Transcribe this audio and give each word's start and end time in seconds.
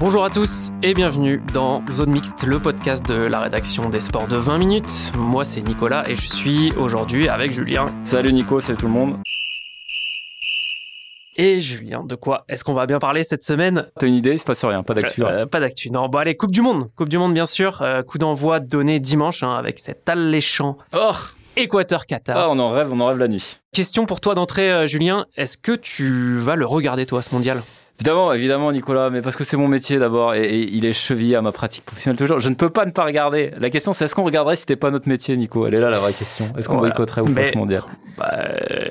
Bonjour 0.00 0.24
à 0.24 0.30
tous 0.30 0.70
et 0.82 0.94
bienvenue 0.94 1.42
dans 1.52 1.82
Zone 1.90 2.10
Mixte, 2.10 2.44
le 2.44 2.60
podcast 2.60 3.06
de 3.08 3.14
la 3.14 3.40
rédaction 3.40 3.88
des 3.88 4.00
sports 4.00 4.28
de 4.28 4.36
20 4.36 4.58
minutes. 4.58 5.12
Moi 5.16 5.44
c'est 5.44 5.60
Nicolas 5.60 6.08
et 6.08 6.14
je 6.14 6.28
suis 6.28 6.72
aujourd'hui 6.76 7.28
avec 7.28 7.50
Julien. 7.52 7.86
Salut 8.04 8.32
Nico, 8.32 8.60
salut 8.60 8.78
tout 8.78 8.86
le 8.86 8.92
monde. 8.92 9.16
Et 11.36 11.60
Julien, 11.60 12.02
de 12.04 12.14
quoi 12.16 12.44
est-ce 12.48 12.64
qu'on 12.64 12.74
va 12.74 12.86
bien 12.86 12.98
parler 12.98 13.22
cette 13.24 13.42
semaine? 13.44 13.86
T'as 13.98 14.06
une 14.08 14.14
idée? 14.14 14.32
Il 14.32 14.38
se 14.38 14.44
passe 14.44 14.64
rien, 14.64 14.82
pas 14.82 14.94
d'actu. 14.94 15.24
hein. 15.24 15.28
Euh, 15.30 15.46
Pas 15.46 15.60
d'actu. 15.60 15.90
Non, 15.90 16.08
bon 16.08 16.18
allez, 16.18 16.36
Coupe 16.36 16.50
du 16.50 16.62
Monde. 16.62 16.90
Coupe 16.96 17.08
du 17.08 17.16
Monde 17.18 17.32
bien 17.34 17.46
sûr. 17.46 17.80
Euh, 17.82 18.02
coup 18.02 18.18
d'envoi 18.18 18.58
donné 18.60 18.98
dimanche 18.98 19.42
hein, 19.44 19.54
avec 19.54 19.78
cet 19.78 20.08
alléchant 20.08 20.78
Oh, 20.94 21.12
Équateur-Qatar. 21.56 22.36
ah, 22.36 22.46
on 22.50 22.58
en 22.58 22.70
rêve, 22.70 22.88
on 22.92 22.98
en 23.00 23.06
rêve 23.06 23.18
la 23.18 23.28
nuit. 23.28 23.58
Question 23.72 24.04
pour 24.06 24.20
toi 24.20 24.34
d'entrée, 24.34 24.70
euh, 24.72 24.86
Julien. 24.88 25.26
Est-ce 25.36 25.56
que 25.58 25.72
tu 25.72 26.36
vas 26.38 26.56
le 26.56 26.66
regarder 26.66 27.06
toi 27.06 27.22
ce 27.22 27.32
mondial? 27.34 27.60
Évidemment, 28.00 28.32
évidemment 28.32 28.70
Nicolas, 28.72 29.10
mais 29.10 29.22
parce 29.22 29.34
que 29.34 29.42
c'est 29.44 29.56
mon 29.56 29.66
métier 29.66 29.98
d'abord 29.98 30.34
et, 30.34 30.44
et 30.44 30.72
il 30.72 30.84
est 30.86 30.92
chevillé 30.92 31.34
à 31.34 31.42
ma 31.42 31.50
pratique 31.50 31.84
professionnelle 31.84 32.16
toujours. 32.16 32.38
Je 32.38 32.48
ne 32.48 32.54
peux 32.54 32.70
pas 32.70 32.86
ne 32.86 32.92
pas 32.92 33.04
regarder. 33.04 33.50
La 33.58 33.70
question 33.70 33.92
c'est 33.92 34.04
est-ce 34.04 34.14
qu'on 34.14 34.22
regarderait 34.24 34.54
si 34.56 34.60
c'était 34.60 34.76
pas 34.76 34.90
notre 34.92 35.08
métier 35.08 35.36
Nico? 35.36 35.66
Elle 35.66 35.74
est 35.74 35.80
là 35.80 35.90
la 35.90 35.98
vraie 35.98 36.12
question. 36.12 36.46
Est-ce 36.56 36.68
qu'on 36.68 36.76
Voilà. 36.78 36.94
boycotterait 36.94 37.22
ou 37.22 37.34
pas 37.34 37.42
mondial? 37.56 37.82
Bah, 38.16 38.30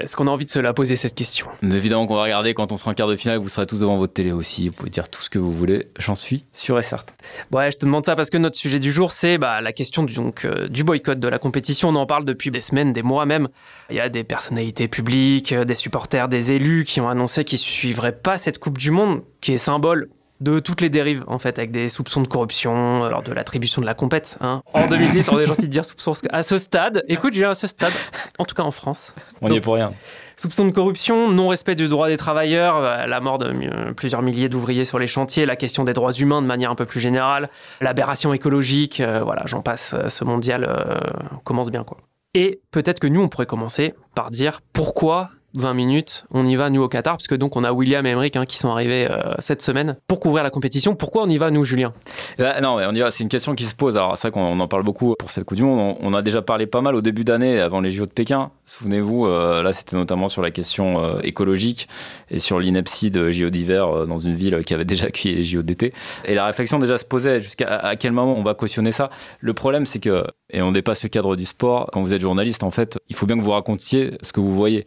Est-ce 0.01 0.15
qu'on 0.17 0.27
a 0.27 0.31
envie 0.31 0.45
de 0.45 0.51
se 0.51 0.59
la 0.59 0.73
poser 0.73 0.95
cette 0.97 1.15
question? 1.15 1.47
Mais 1.61 1.75
évidemment 1.75 2.05
qu'on 2.05 2.15
va 2.15 2.23
regarder 2.23 2.53
quand 2.53 2.71
on 2.73 2.77
sera 2.77 2.91
en 2.91 2.93
quart 2.93 3.07
de 3.07 3.15
finale, 3.15 3.37
vous 3.39 3.47
serez 3.49 3.65
tous 3.65 3.79
devant 3.79 3.97
votre 3.97 4.13
télé 4.13 4.31
aussi, 4.33 4.67
vous 4.67 4.73
pouvez 4.73 4.89
dire 4.89 5.07
tout 5.09 5.21
ce 5.21 5.29
que 5.29 5.39
vous 5.39 5.51
voulez, 5.53 5.87
j'en 5.97 6.15
suis 6.15 6.43
sûr 6.51 6.77
et 6.77 6.83
certain. 6.83 7.13
Ouais, 7.51 7.71
je 7.71 7.77
te 7.77 7.85
demande 7.85 8.05
ça 8.05 8.15
parce 8.17 8.29
que 8.29 8.37
notre 8.37 8.57
sujet 8.57 8.79
du 8.79 8.91
jour, 8.91 9.11
c'est 9.13 9.37
bah, 9.37 9.61
la 9.61 9.71
question 9.71 10.03
du, 10.03 10.13
donc, 10.15 10.43
euh, 10.43 10.67
du 10.67 10.83
boycott 10.83 11.17
de 11.19 11.27
la 11.29 11.39
compétition. 11.39 11.89
On 11.89 11.95
en 11.95 12.05
parle 12.05 12.25
depuis 12.25 12.51
des 12.51 12.61
semaines, 12.61 12.91
des 12.93 13.03
mois 13.03 13.25
même. 13.25 13.47
Il 13.89 13.95
y 13.95 14.01
a 14.01 14.09
des 14.09 14.23
personnalités 14.25 14.87
publiques, 14.89 15.53
euh, 15.53 15.63
des 15.65 15.75
supporters, 15.75 16.27
des 16.27 16.51
élus 16.51 16.83
qui 16.85 16.99
ont 17.01 17.07
annoncé 17.09 17.43
qu'ils 17.45 17.57
ne 17.59 17.61
suivraient 17.63 18.11
pas 18.17 18.37
cette 18.37 18.59
Coupe 18.59 18.77
du 18.77 18.91
Monde, 18.91 18.96
qui 19.41 19.53
est 19.53 19.57
symbole 19.57 20.09
de 20.39 20.59
toutes 20.59 20.81
les 20.81 20.89
dérives, 20.89 21.23
en 21.27 21.39
fait, 21.39 21.57
avec 21.57 21.71
des 21.71 21.89
soupçons 21.89 22.21
de 22.21 22.27
corruption 22.27 23.03
euh, 23.03 23.09
lors 23.09 23.23
de 23.23 23.31
l'attribution 23.33 23.81
de 23.81 23.87
la 23.87 23.95
compète. 23.95 24.37
Hein. 24.39 24.61
En 24.73 24.87
2010, 24.89 25.29
on 25.29 25.39
est 25.39 25.47
gentil 25.47 25.63
de 25.63 25.71
dire 25.71 25.83
soupçons 25.83 26.13
à 26.31 26.43
ce 26.43 26.59
stade. 26.59 27.03
Écoute, 27.07 27.33
j'ai 27.33 27.43
à 27.43 27.55
ce 27.55 27.65
stade, 27.65 27.93
en 28.37 28.45
tout 28.45 28.53
cas 28.53 28.61
en 28.61 28.71
France. 28.71 29.15
On 29.41 29.49
n'y 29.49 29.57
est 29.57 29.61
pour 29.61 29.73
rien. 29.73 29.89
Soupçons 30.35 30.65
de 30.65 30.71
corruption, 30.71 31.31
non-respect 31.31 31.73
du 31.73 31.87
droit 31.87 32.07
des 32.07 32.17
travailleurs, 32.17 32.75
euh, 32.77 33.07
la 33.07 33.19
mort 33.19 33.39
de 33.39 33.47
euh, 33.47 33.93
plusieurs 33.93 34.21
milliers 34.21 34.49
d'ouvriers 34.49 34.85
sur 34.85 34.99
les 34.99 35.07
chantiers, 35.07 35.47
la 35.47 35.55
question 35.55 35.83
des 35.83 35.93
droits 35.93 36.11
humains 36.11 36.43
de 36.43 36.47
manière 36.47 36.69
un 36.69 36.75
peu 36.75 36.85
plus 36.85 36.99
générale, 36.99 37.49
l'aberration 37.81 38.31
écologique, 38.31 38.99
euh, 38.99 39.21
voilà, 39.23 39.41
j'en 39.47 39.63
passe, 39.63 39.95
euh, 39.95 40.09
ce 40.09 40.23
mondial 40.23 40.63
euh, 40.69 40.99
commence 41.43 41.71
bien 41.71 41.83
quoi. 41.83 41.97
Et 42.35 42.61
peut-être 42.69 42.99
que 42.99 43.07
nous, 43.07 43.21
on 43.21 43.29
pourrait 43.29 43.47
commencer 43.47 43.95
par 44.13 44.29
dire 44.29 44.59
pourquoi 44.71 45.31
20 45.53 45.73
minutes, 45.73 46.25
on 46.31 46.45
y 46.45 46.55
va 46.55 46.69
nous 46.69 46.83
au 46.83 46.89
Qatar, 46.89 47.15
parce 47.15 47.27
que 47.27 47.35
donc 47.35 47.55
on 47.55 47.63
a 47.63 47.71
William 47.71 48.05
et 48.05 48.09
Emeric 48.09 48.35
hein, 48.35 48.45
qui 48.45 48.57
sont 48.57 48.69
arrivés 48.69 49.07
euh, 49.09 49.33
cette 49.39 49.61
semaine 49.61 49.97
pour 50.05 50.19
couvrir 50.19 50.43
la 50.43 50.49
compétition. 50.49 50.93
Pourquoi 50.93 51.23
on 51.23 51.29
y 51.29 51.37
va 51.37 51.51
nous, 51.51 51.63
Julien? 51.63 51.93
Bah, 52.37 52.59
non, 52.61 52.75
on 52.75 52.93
y 52.93 52.99
va. 52.99 53.11
C'est 53.11 53.23
une 53.23 53.29
question 53.29 53.55
qui 53.55 53.63
se 53.63 53.73
pose. 53.73 53.97
Alors, 53.97 54.17
c'est 54.17 54.27
vrai 54.27 54.31
qu'on 54.33 54.45
on 54.45 54.59
en 54.59 54.67
parle 54.67 54.83
beaucoup 54.83 55.15
pour 55.17 55.31
cette 55.31 55.45
Coupe 55.45 55.57
du 55.57 55.63
Monde. 55.63 55.97
On, 56.01 56.13
a 56.13 56.21
déjà 56.21 56.41
parlé 56.41 56.67
pas 56.67 56.81
mal 56.81 56.95
au 56.95 57.01
début 57.01 57.23
d'année, 57.23 57.59
avant 57.59 57.79
les 57.79 57.89
JO 57.89 58.05
de 58.05 58.11
Pékin. 58.11 58.51
Souvenez-vous, 58.65 59.25
euh, 59.25 59.63
là, 59.63 59.73
c'était 59.73 59.95
notamment 59.95 60.27
sur 60.27 60.41
la 60.41 60.51
question 60.51 61.03
euh, 61.03 61.19
écologique 61.23 61.87
et 62.29 62.39
sur 62.39 62.59
l'ineptie 62.59 63.09
de 63.09 63.31
JO 63.31 63.49
d'hiver 63.49 64.05
dans 64.05 64.19
une 64.19 64.35
ville 64.35 64.63
qui 64.65 64.73
avait 64.73 64.85
déjà 64.85 65.07
accueilli 65.07 65.35
les 65.35 65.43
JO 65.43 65.61
d'été. 65.61 65.93
Et 66.25 66.35
la 66.35 66.45
réflexion 66.45 66.77
déjà 66.77 66.97
se 66.97 67.05
posait 67.05 67.39
jusqu'à 67.39 67.95
quel 67.97 68.11
moment 68.11 68.35
on 68.37 68.43
va 68.43 68.53
cautionner 68.53 68.91
ça. 68.91 69.09
Le 69.39 69.53
problème, 69.53 69.85
c'est 69.85 69.99
que, 69.99 70.25
et 70.51 70.61
on 70.61 70.71
dépasse 70.71 71.03
le 71.03 71.09
cadre 71.09 71.35
du 71.35 71.45
sport, 71.45 71.89
quand 71.93 72.01
vous 72.01 72.13
êtes 72.13 72.21
journaliste, 72.21 72.63
en 72.63 72.71
fait, 72.71 72.99
il 73.09 73.15
faut 73.15 73.25
bien 73.25 73.37
que 73.37 73.43
vous 73.43 73.51
racontiez 73.51 74.11
ce 74.21 74.33
que 74.33 74.39
vous 74.39 74.53
voyez. 74.53 74.85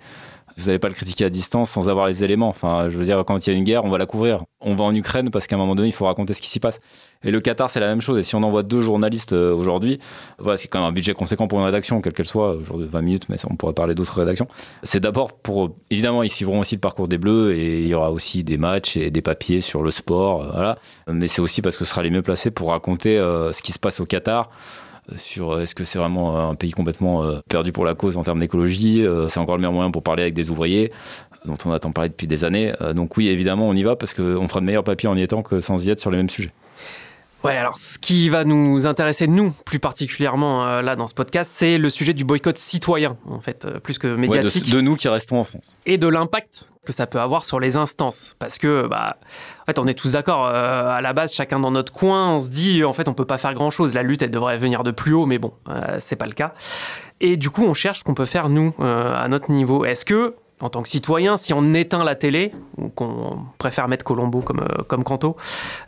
Vous 0.60 0.66
n'allez 0.66 0.78
pas 0.78 0.88
le 0.88 0.94
critiquer 0.94 1.24
à 1.24 1.30
distance 1.30 1.70
sans 1.70 1.88
avoir 1.88 2.06
les 2.06 2.22
éléments. 2.24 2.48
Enfin, 2.48 2.88
je 2.88 2.96
veux 2.96 3.04
dire, 3.04 3.24
quand 3.26 3.46
il 3.46 3.50
y 3.50 3.54
a 3.54 3.56
une 3.56 3.64
guerre, 3.64 3.84
on 3.84 3.90
va 3.90 3.98
la 3.98 4.06
couvrir. 4.06 4.44
On 4.60 4.74
va 4.74 4.84
en 4.84 4.94
Ukraine 4.94 5.30
parce 5.30 5.46
qu'à 5.46 5.56
un 5.56 5.58
moment 5.58 5.74
donné, 5.74 5.88
il 5.88 5.92
faut 5.92 6.04
raconter 6.04 6.34
ce 6.34 6.40
qui 6.40 6.50
s'y 6.50 6.60
passe. 6.60 6.80
Et 7.22 7.30
le 7.30 7.40
Qatar, 7.40 7.70
c'est 7.70 7.80
la 7.80 7.88
même 7.88 8.00
chose. 8.00 8.18
Et 8.18 8.22
si 8.22 8.34
on 8.34 8.42
envoie 8.42 8.62
deux 8.62 8.80
journalistes 8.80 9.32
euh, 9.32 9.54
aujourd'hui, 9.54 9.98
voilà, 10.38 10.56
c'est 10.56 10.68
quand 10.68 10.80
même 10.80 10.88
un 10.88 10.92
budget 10.92 11.14
conséquent 11.14 11.48
pour 11.48 11.58
une 11.58 11.64
rédaction, 11.64 12.00
quelle 12.00 12.12
qu'elle 12.12 12.26
soit, 12.26 12.56
de 12.56 12.84
20 12.84 13.02
minutes, 13.02 13.28
mais 13.28 13.36
on 13.48 13.56
pourrait 13.56 13.72
parler 13.72 13.94
d'autres 13.94 14.18
rédactions. 14.18 14.48
C'est 14.82 15.00
d'abord 15.00 15.32
pour, 15.32 15.76
évidemment, 15.90 16.22
ils 16.22 16.30
suivront 16.30 16.60
aussi 16.60 16.74
le 16.74 16.80
parcours 16.80 17.08
des 17.08 17.18
Bleus 17.18 17.54
et 17.54 17.82
il 17.82 17.88
y 17.88 17.94
aura 17.94 18.10
aussi 18.10 18.44
des 18.44 18.56
matchs 18.56 18.96
et 18.96 19.10
des 19.10 19.22
papiers 19.22 19.60
sur 19.60 19.82
le 19.82 19.90
sport, 19.90 20.42
euh, 20.42 20.50
voilà. 20.52 20.78
Mais 21.08 21.28
c'est 21.28 21.42
aussi 21.42 21.62
parce 21.62 21.76
que 21.76 21.84
ce 21.84 21.90
sera 21.90 22.02
les 22.02 22.10
mieux 22.10 22.22
placés 22.22 22.50
pour 22.50 22.70
raconter 22.70 23.18
euh, 23.18 23.52
ce 23.52 23.62
qui 23.62 23.72
se 23.72 23.78
passe 23.78 24.00
au 24.00 24.06
Qatar 24.06 24.50
sur 25.16 25.52
euh, 25.52 25.60
est-ce 25.62 25.74
que 25.74 25.84
c'est 25.84 25.98
vraiment 25.98 26.36
euh, 26.36 26.50
un 26.50 26.54
pays 26.54 26.72
complètement 26.72 27.22
euh, 27.24 27.40
perdu 27.48 27.72
pour 27.72 27.84
la 27.84 27.94
cause 27.94 28.16
en 28.16 28.22
termes 28.22 28.40
d'écologie. 28.40 29.02
euh, 29.04 29.28
c'est 29.28 29.40
encore 29.40 29.56
le 29.56 29.60
meilleur 29.60 29.72
moyen 29.72 29.90
pour 29.90 30.02
parler 30.02 30.22
avec 30.22 30.34
des 30.34 30.50
ouvriers 30.50 30.92
dont 31.44 31.56
on 31.64 31.72
attend 31.72 31.90
parler 31.90 32.10
depuis 32.10 32.26
des 32.26 32.44
années. 32.44 32.72
Euh, 32.80 32.92
donc 32.92 33.16
oui, 33.16 33.28
évidemment, 33.28 33.68
on 33.68 33.72
y 33.74 33.82
va 33.82 33.96
parce 33.96 34.12
qu'on 34.14 34.46
fera 34.48 34.60
de 34.60 34.66
meilleurs 34.66 34.84
papiers 34.84 35.08
en 35.08 35.16
y 35.16 35.22
étant 35.22 35.42
que 35.42 35.60
sans 35.60 35.86
y 35.86 35.90
être 35.90 35.98
sur 36.00 36.10
les 36.10 36.18
mêmes 36.18 36.28
sujets. 36.28 36.52
Ouais, 37.42 37.56
alors 37.56 37.78
ce 37.78 37.98
qui 37.98 38.28
va 38.28 38.44
nous 38.44 38.86
intéresser, 38.86 39.26
nous, 39.26 39.52
plus 39.64 39.78
particulièrement 39.78 40.66
euh, 40.66 40.82
là 40.82 40.94
dans 40.94 41.06
ce 41.06 41.14
podcast, 41.14 41.50
c'est 41.54 41.78
le 41.78 41.88
sujet 41.88 42.12
du 42.12 42.22
boycott 42.24 42.58
citoyen, 42.58 43.16
en 43.26 43.40
fait, 43.40 43.64
euh, 43.64 43.78
plus 43.80 43.98
que 43.98 44.08
Ouais, 44.08 44.16
médiatique. 44.18 44.66
de, 44.70 44.76
de 44.76 44.80
nous 44.82 44.94
qui 44.94 45.08
restons 45.08 45.38
en 45.38 45.44
France. 45.44 45.74
et 45.86 45.96
de 45.96 46.06
l'impact 46.06 46.70
que 46.84 46.92
ça 46.92 47.06
peut 47.06 47.18
avoir 47.20 47.44
sur 47.46 47.58
les 47.58 47.78
instances. 47.78 48.36
Parce 48.38 48.58
que, 48.58 48.86
bah, 48.86 49.16
en 49.62 49.64
fait, 49.64 49.78
on 49.78 49.86
est 49.86 49.94
tous 49.94 50.12
d'accord. 50.12 50.46
euh, 50.46 50.90
à 50.90 51.00
la 51.00 51.12
base, 51.14 51.32
chacun 51.32 51.60
dans 51.60 51.70
notre 51.70 51.92
coin, 51.94 52.34
on 52.34 52.38
se 52.38 52.50
dit, 52.50 52.84
en 52.84 52.92
fait, 52.92 53.08
on 53.08 53.14
peut 53.14 53.24
pas 53.26 53.38
faire 53.38 53.54
grand 53.54 53.70
chose. 53.70 53.94
La 53.94 54.02
lutte, 54.02 54.20
elle 54.20 54.30
devrait 54.30 54.58
venir 54.58 54.82
de 54.82 54.90
plus 54.90 55.14
haut, 55.14 55.24
mais 55.26 55.38
bon, 55.38 55.52
c'est 55.98 56.16
pas 56.16 56.26
le 56.26 56.32
cas. 56.32 56.52
Et 57.22 57.36
du 57.38 57.48
coup, 57.48 57.64
on 57.64 57.74
cherche 57.74 58.00
ce 58.00 58.04
qu'on 58.04 58.14
peut 58.14 58.26
faire 58.26 58.48
nous 58.50 58.74
à 58.80 59.26
notre 59.28 59.50
niveau. 59.50 59.84
Est-ce 59.86 60.04
que 60.04 60.34
en 60.60 60.68
tant 60.68 60.82
que 60.82 60.88
citoyen, 60.88 61.36
si 61.36 61.54
on 61.54 61.72
éteint 61.74 62.04
la 62.04 62.14
télé, 62.14 62.52
ou 62.76 62.88
qu'on 62.88 63.38
préfère 63.58 63.88
mettre 63.88 64.04
Colombo 64.04 64.40
comme, 64.40 64.60
euh, 64.60 64.82
comme 64.86 65.04
Canto, 65.04 65.36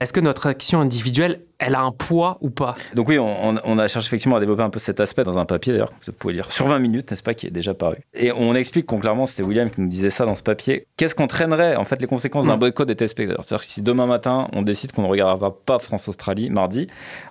est-ce 0.00 0.12
que 0.12 0.20
notre 0.20 0.46
action 0.46 0.80
individuelle, 0.80 1.42
elle 1.58 1.74
a 1.74 1.82
un 1.82 1.92
poids 1.92 2.38
ou 2.40 2.50
pas? 2.50 2.74
Donc 2.94 3.08
oui, 3.08 3.18
on, 3.18 3.78
a 3.78 3.88
cherché 3.88 4.06
effectivement 4.06 4.36
à 4.36 4.40
développer 4.40 4.62
un 4.62 4.70
peu 4.70 4.78
cet 4.78 5.00
aspect 5.00 5.24
dans 5.24 5.38
un 5.38 5.44
papier 5.44 5.72
d'ailleurs, 5.72 5.90
que 6.00 6.06
vous 6.06 6.12
pouvez 6.12 6.34
lire 6.34 6.50
sur 6.50 6.68
20 6.68 6.78
minutes, 6.78 7.10
n'est-ce 7.10 7.22
pas, 7.22 7.34
qui 7.34 7.46
est 7.46 7.50
déjà 7.50 7.74
paru. 7.74 7.98
Et 8.14 8.32
on 8.32 8.54
explique 8.54 8.86
qu'on 8.86 8.98
clairement, 8.98 9.26
c'était 9.26 9.44
William 9.44 9.70
qui 9.70 9.80
nous 9.80 9.88
disait 9.88 10.10
ça 10.10 10.24
dans 10.24 10.34
ce 10.34 10.42
papier, 10.42 10.86
qu'est-ce 10.96 11.14
qu'entraînerait 11.14 11.76
en 11.76 11.84
fait 11.84 12.00
les 12.00 12.06
conséquences 12.06 12.46
d'un 12.46 12.56
Mm. 12.56 12.60
boycott 12.60 12.88
des 12.88 12.96
téléspectateurs 12.96 13.44
C'est-à-dire 13.44 13.66
que 13.66 13.72
si 13.72 13.82
demain 13.82 14.06
matin, 14.06 14.48
on 14.52 14.62
décide 14.62 14.92
qu'on 14.92 15.02
ne 15.02 15.08
regardera 15.08 15.56
pas 15.56 15.78
France-Australie 15.78 16.50
mardi, 16.50 16.88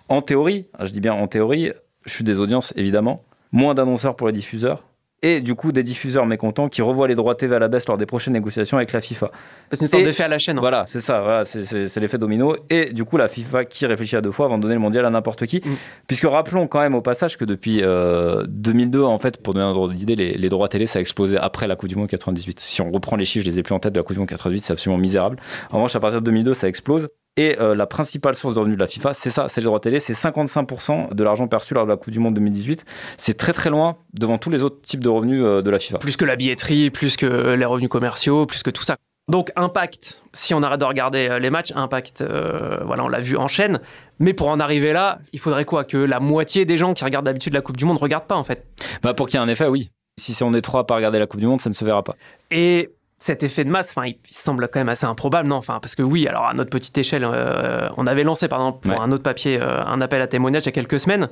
en 0.10 0.22
théorie, 0.22 0.68
je 0.80 0.92
dis 0.92 1.00
bien 1.02 1.14
en 1.14 1.28
théorie, 1.28 1.72
je 2.06 2.14
suis 2.14 2.24
des 2.24 2.40
audiences 2.40 2.74
évidemment, 2.76 3.24
moins 3.52 3.74
d'annonceurs 3.74 4.16
pour 4.16 4.28
les 4.28 4.34
diffuseurs, 4.34 4.84
et 5.24 5.40
du 5.42 5.54
coup 5.56 5.72
des 5.72 5.84
diffuseurs 5.84 6.26
mécontents 6.26 6.68
qui 6.70 6.82
revoient 6.82 7.08
les 7.08 7.16
droits 7.16 7.36
TV 7.36 7.56
à 7.56 7.60
la 7.60 7.68
baisse 7.68 7.88
lors 7.88 7.98
des 7.98 8.06
prochaines 8.06 8.34
négociations 8.34 8.78
avec 8.78 8.92
la 8.92 9.02
FIFA. 9.02 9.32
C'est 9.72 9.82
une 9.82 9.88
sorte 9.88 10.02
Et- 10.02 10.06
d'effet 10.06 10.24
à 10.24 10.28
la 10.28 10.40
chaîne. 10.40 10.58
hein. 10.58 10.62
Voilà, 10.62 10.86
c'est 10.88 11.00
ça, 11.00 11.22
voilà, 11.22 11.46
c'est- 11.46 12.00
l'effet 12.00 12.18
domino. 12.18 12.56
Et 12.70 12.92
du 12.92 13.06
coup, 13.06 13.18
la 13.18 13.28
FIFA 13.28 13.66
qui 13.66 13.86
réfléchit 13.86 14.16
à 14.16 14.22
deux 14.22 14.32
fois 14.32 14.48
avant 14.48 14.58
de 14.58 14.64
donner 14.64 14.74
le 14.76 14.80
mondial 14.80 15.06
à 15.06 15.10
n'importe 15.10 15.46
qui. 15.46 15.58
Mm. 15.64 15.76
Puisque 16.08 16.26
rappelons 16.26 16.68
quand 16.68 16.80
même 16.82 16.96
au 16.96 17.02
passage 17.02 17.38
que 17.38 17.46
depuis 17.46 17.80
euh, 17.84 18.46
2002, 18.48 19.04
en 19.04 19.18
fait, 19.18 19.42
pour 19.42 19.54
donner 19.54 19.66
un 19.66 19.70
ordre 19.70 19.94
d'idée, 19.94 20.16
les, 20.16 20.34
les 20.34 20.50
droits 20.50 20.68
télé, 20.68 20.88
ça 20.88 21.00
a 21.00 21.02
explosé 21.02 21.38
après 21.38 21.68
la 21.68 21.76
Coupe 21.76 21.90
du 21.90 21.96
Monde 21.96 22.08
98. 22.08 22.60
Si 22.60 22.82
on 22.82 22.90
reprend 22.92 23.16
les 23.16 23.26
chiffres, 23.26 23.46
je 23.46 23.52
les 23.52 23.60
ai 23.60 23.64
plus 23.64 23.76
en 23.76 23.80
tête 23.80 23.94
de 23.94 24.00
la 24.00 24.04
Coupe 24.04 24.14
du 24.16 24.20
Monde 24.20 24.30
98, 24.30 24.60
c'est 24.62 24.74
absolument 24.74 25.00
misérable. 25.00 25.38
En 25.72 25.76
revanche, 25.78 25.96
à 25.96 26.00
partir 26.00 26.20
de 26.22 26.26
2002, 26.26 26.54
ça 26.54 26.68
explose. 26.68 27.08
Et 27.38 27.58
euh, 27.60 27.76
la 27.76 27.88
principale 27.88 28.36
source 28.36 28.56
de 28.56 28.60
revenus 28.60 28.78
de 28.78 28.82
la 28.82 28.88
FIFA, 28.88 29.14
c'est 29.14 29.30
ça, 29.30 29.48
c'est 29.48 29.62
les 29.62 29.66
droits 29.66 29.80
télé, 29.80 30.00
c'est 30.00 30.14
55% 30.14 31.14
de 31.14 31.24
l'argent 31.24 31.48
perçu 31.48 31.74
lors 31.74 31.86
de 31.86 31.90
la 31.90 31.98
Coupe 31.98 32.12
du 32.12 32.20
Monde 32.20 32.34
2018. 32.34 32.84
C'est 33.18 33.38
très 33.38 33.54
très 33.54 33.70
loin 33.70 33.98
devant 34.14 34.38
tous 34.38 34.50
les 34.50 34.64
autres 34.64 34.82
types 34.82 35.04
de 35.04 35.10
revenus 35.10 35.42
euh, 35.44 35.62
de 35.62 35.70
la 35.70 35.80
FIFA. 35.80 36.00
plus 36.00 36.18
que 36.18 36.26
la 36.26 36.36
billetterie, 36.36 36.90
plus 36.90 37.16
que 37.16 37.54
les 37.54 37.66
revenus 37.66 37.90
commerciaux, 37.90 38.46
plus 38.46 38.64
que 38.64 38.70
tout 38.70 38.84
ça. 38.84 38.98
Donc 39.32 39.52
impact, 39.56 40.24
si 40.34 40.54
on 40.54 40.62
arrête 40.62 40.80
de 40.80 40.86
regarder 40.86 41.30
euh, 41.30 41.40
les 41.40 41.50
matchs, 41.50 41.72
impact, 41.76 42.22
euh, 42.22 42.80
voilà, 42.84 43.06
on 43.06 43.08
l'a 43.08 43.20
vu 43.20 43.38
en 43.38 43.48
chaîne. 43.48 43.80
Mais 44.20 44.34
pour 44.34 44.50
en 44.50 44.60
arriver 44.60 44.92
là, 44.92 45.20
il 45.32 45.40
faudrait 45.40 45.64
quoi 45.64 45.86
Que 45.86 45.98
la 45.98 46.20
moitié 46.20 46.66
des 46.66 46.78
gens 46.78 46.94
qui 46.94 47.04
regardent 47.06 47.26
d'habitude 47.26 47.54
la 47.54 47.62
Coupe 47.62 47.78
du 47.78 47.86
Monde 47.86 47.98
regardent 47.98 48.26
pas 48.26 48.36
en 48.36 48.44
fait. 48.44 48.66
Bah, 49.04 49.14
pour 49.14 49.28
qu'il 49.28 49.40
y 49.40 49.42
ait 49.42 49.46
un 49.46 49.48
effet, 49.48 49.68
oui. 49.68 49.92
Si 50.20 50.44
on 50.44 50.54
est 50.54 50.62
trois 50.62 50.82
à 50.82 50.84
pas 50.84 50.96
regarder 50.96 51.18
la 51.18 51.28
Coupe 51.28 51.40
du 51.40 51.48
Monde, 51.48 51.62
ça 51.62 51.70
ne 51.70 51.74
se 51.74 51.86
verra 51.86 52.04
pas. 52.04 52.16
Et 52.52 52.90
cet 53.22 53.44
effet 53.44 53.64
de 53.64 53.70
masse, 53.70 53.94
enfin, 53.96 54.08
il, 54.08 54.18
semble 54.32 54.68
quand 54.68 54.80
même 54.80 54.90
assez 54.90 55.06
improbable, 55.06 55.48
non? 55.48 55.58
Enfin, 55.58 55.78
parce 55.80 55.94
que 55.94 56.02
oui, 56.02 56.28
alors 56.28 56.48
à 56.48 56.56
notre 56.56 56.72
petite 56.72 56.98
échelle, 56.98 57.24
euh, 57.24 57.88
on 57.98 58.08
avait 58.08 58.24
lancé 58.24 58.48
par 58.48 58.60
exemple 58.60 58.90
pour 58.90 59.00
un 59.00 59.12
autre 59.12 59.22
papier 59.22 59.60
euh, 59.62 59.84
un 59.86 60.02
appel 60.02 60.24
à 60.24 60.28
témoignage 60.28 60.64
il 60.64 60.66
y 60.66 60.70
a 60.70 60.72
quelques 60.72 61.00
semaines, 61.00 61.30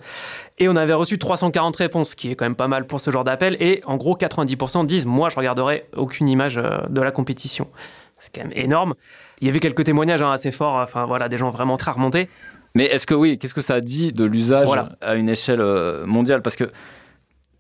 et 0.60 0.70
on 0.70 0.76
avait 0.76 0.94
reçu 0.94 1.18
340 1.18 1.76
réponses, 1.78 2.12
ce 2.12 2.16
qui 2.16 2.30
est 2.30 2.36
quand 2.36 2.46
même 2.46 2.56
pas 2.56 2.68
mal 2.68 2.86
pour 2.86 3.02
ce 3.02 3.10
genre 3.10 3.24
d'appel. 3.24 3.58
Et 3.60 3.82
en 3.88 3.98
gros, 3.98 4.16
90% 4.16 4.86
disent 4.86 5.08
moi, 5.08 5.30
je 5.30 5.36
regarderai 5.36 5.88
aucune 5.98 6.30
image 6.30 6.60
euh, 6.60 6.78
de 6.90 7.02
la 7.02 7.10
compétition. 7.10 7.68
C'est 8.20 8.36
quand 8.36 8.44
même 8.44 8.54
énorme. 8.56 8.94
Il 9.42 9.48
y 9.48 9.50
avait 9.50 9.60
quelques 9.60 9.84
témoignages 9.84 10.22
hein, 10.22 10.32
assez 10.32 10.52
forts, 10.52 10.76
enfin 10.76 11.08
voilà, 11.08 11.28
des 11.28 11.40
gens 11.40 11.50
vraiment 11.50 11.76
très 11.76 11.90
remontés. 11.90 12.30
Mais 12.76 12.86
est-ce 12.86 13.08
que 13.08 13.16
oui, 13.16 13.40
qu'est-ce 13.40 13.56
que 13.56 13.62
ça 13.62 13.82
dit 13.82 14.14
de 14.14 14.26
l'usage 14.26 14.68
à 15.02 15.16
une 15.16 15.28
échelle 15.28 15.64
mondiale? 16.06 16.44
Parce 16.44 16.56
que 16.56 16.70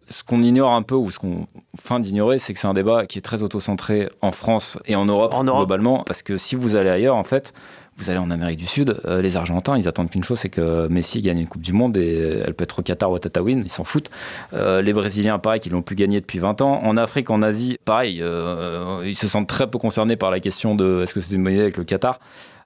ce 0.09 0.23
qu'on 0.23 0.41
ignore 0.41 0.73
un 0.73 0.81
peu, 0.81 0.95
ou 0.95 1.11
ce 1.11 1.19
qu'on 1.19 1.47
feint 1.79 1.99
d'ignorer, 1.99 2.39
c'est 2.39 2.53
que 2.53 2.59
c'est 2.59 2.67
un 2.67 2.73
débat 2.73 3.05
qui 3.05 3.19
est 3.19 3.21
très 3.21 3.43
auto-centré 3.43 4.09
en 4.21 4.31
France 4.31 4.77
et 4.85 4.95
en 4.95 5.05
Europe, 5.05 5.33
globalement. 5.43 6.03
Parce 6.03 6.23
que 6.23 6.37
si 6.37 6.55
vous 6.55 6.75
allez 6.75 6.89
ailleurs, 6.89 7.15
en 7.15 7.23
fait, 7.23 7.53
vous 7.95 8.09
allez 8.09 8.19
en 8.19 8.31
Amérique 8.31 8.57
du 8.57 8.65
Sud, 8.65 8.99
euh, 9.05 9.21
les 9.21 9.37
Argentins, 9.37 9.77
ils 9.77 9.87
attendent 9.87 10.09
qu'une 10.09 10.23
chose, 10.23 10.39
c'est 10.39 10.49
que 10.49 10.87
Messi 10.87 11.21
gagne 11.21 11.39
une 11.39 11.47
Coupe 11.47 11.61
du 11.61 11.73
Monde 11.73 11.97
et 11.97 12.41
elle 12.45 12.53
peut 12.53 12.63
être 12.63 12.79
au 12.79 12.81
Qatar 12.81 13.11
ou 13.11 13.15
à 13.15 13.19
Tatawin, 13.19 13.61
ils 13.63 13.71
s'en 13.71 13.83
foutent. 13.83 14.09
Euh, 14.53 14.81
les 14.81 14.93
Brésiliens, 14.93 15.37
pareil, 15.37 15.59
qui 15.59 15.69
l'ont 15.69 15.81
plus 15.81 15.95
gagné 15.95 16.21
depuis 16.21 16.39
20 16.39 16.61
ans. 16.61 16.79
En 16.83 16.97
Afrique, 16.97 17.29
en 17.29 17.41
Asie, 17.41 17.77
pareil, 17.85 18.19
euh, 18.21 19.01
ils 19.05 19.17
se 19.17 19.27
sentent 19.27 19.49
très 19.49 19.69
peu 19.69 19.77
concernés 19.77 20.15
par 20.15 20.31
la 20.31 20.39
question 20.39 20.75
de 20.75 21.01
est-ce 21.03 21.13
que 21.13 21.21
c'est 21.21 21.35
une 21.35 21.43
bonne 21.43 21.53
idée 21.53 21.61
avec 21.61 21.77
le 21.77 21.83
Qatar 21.83 22.19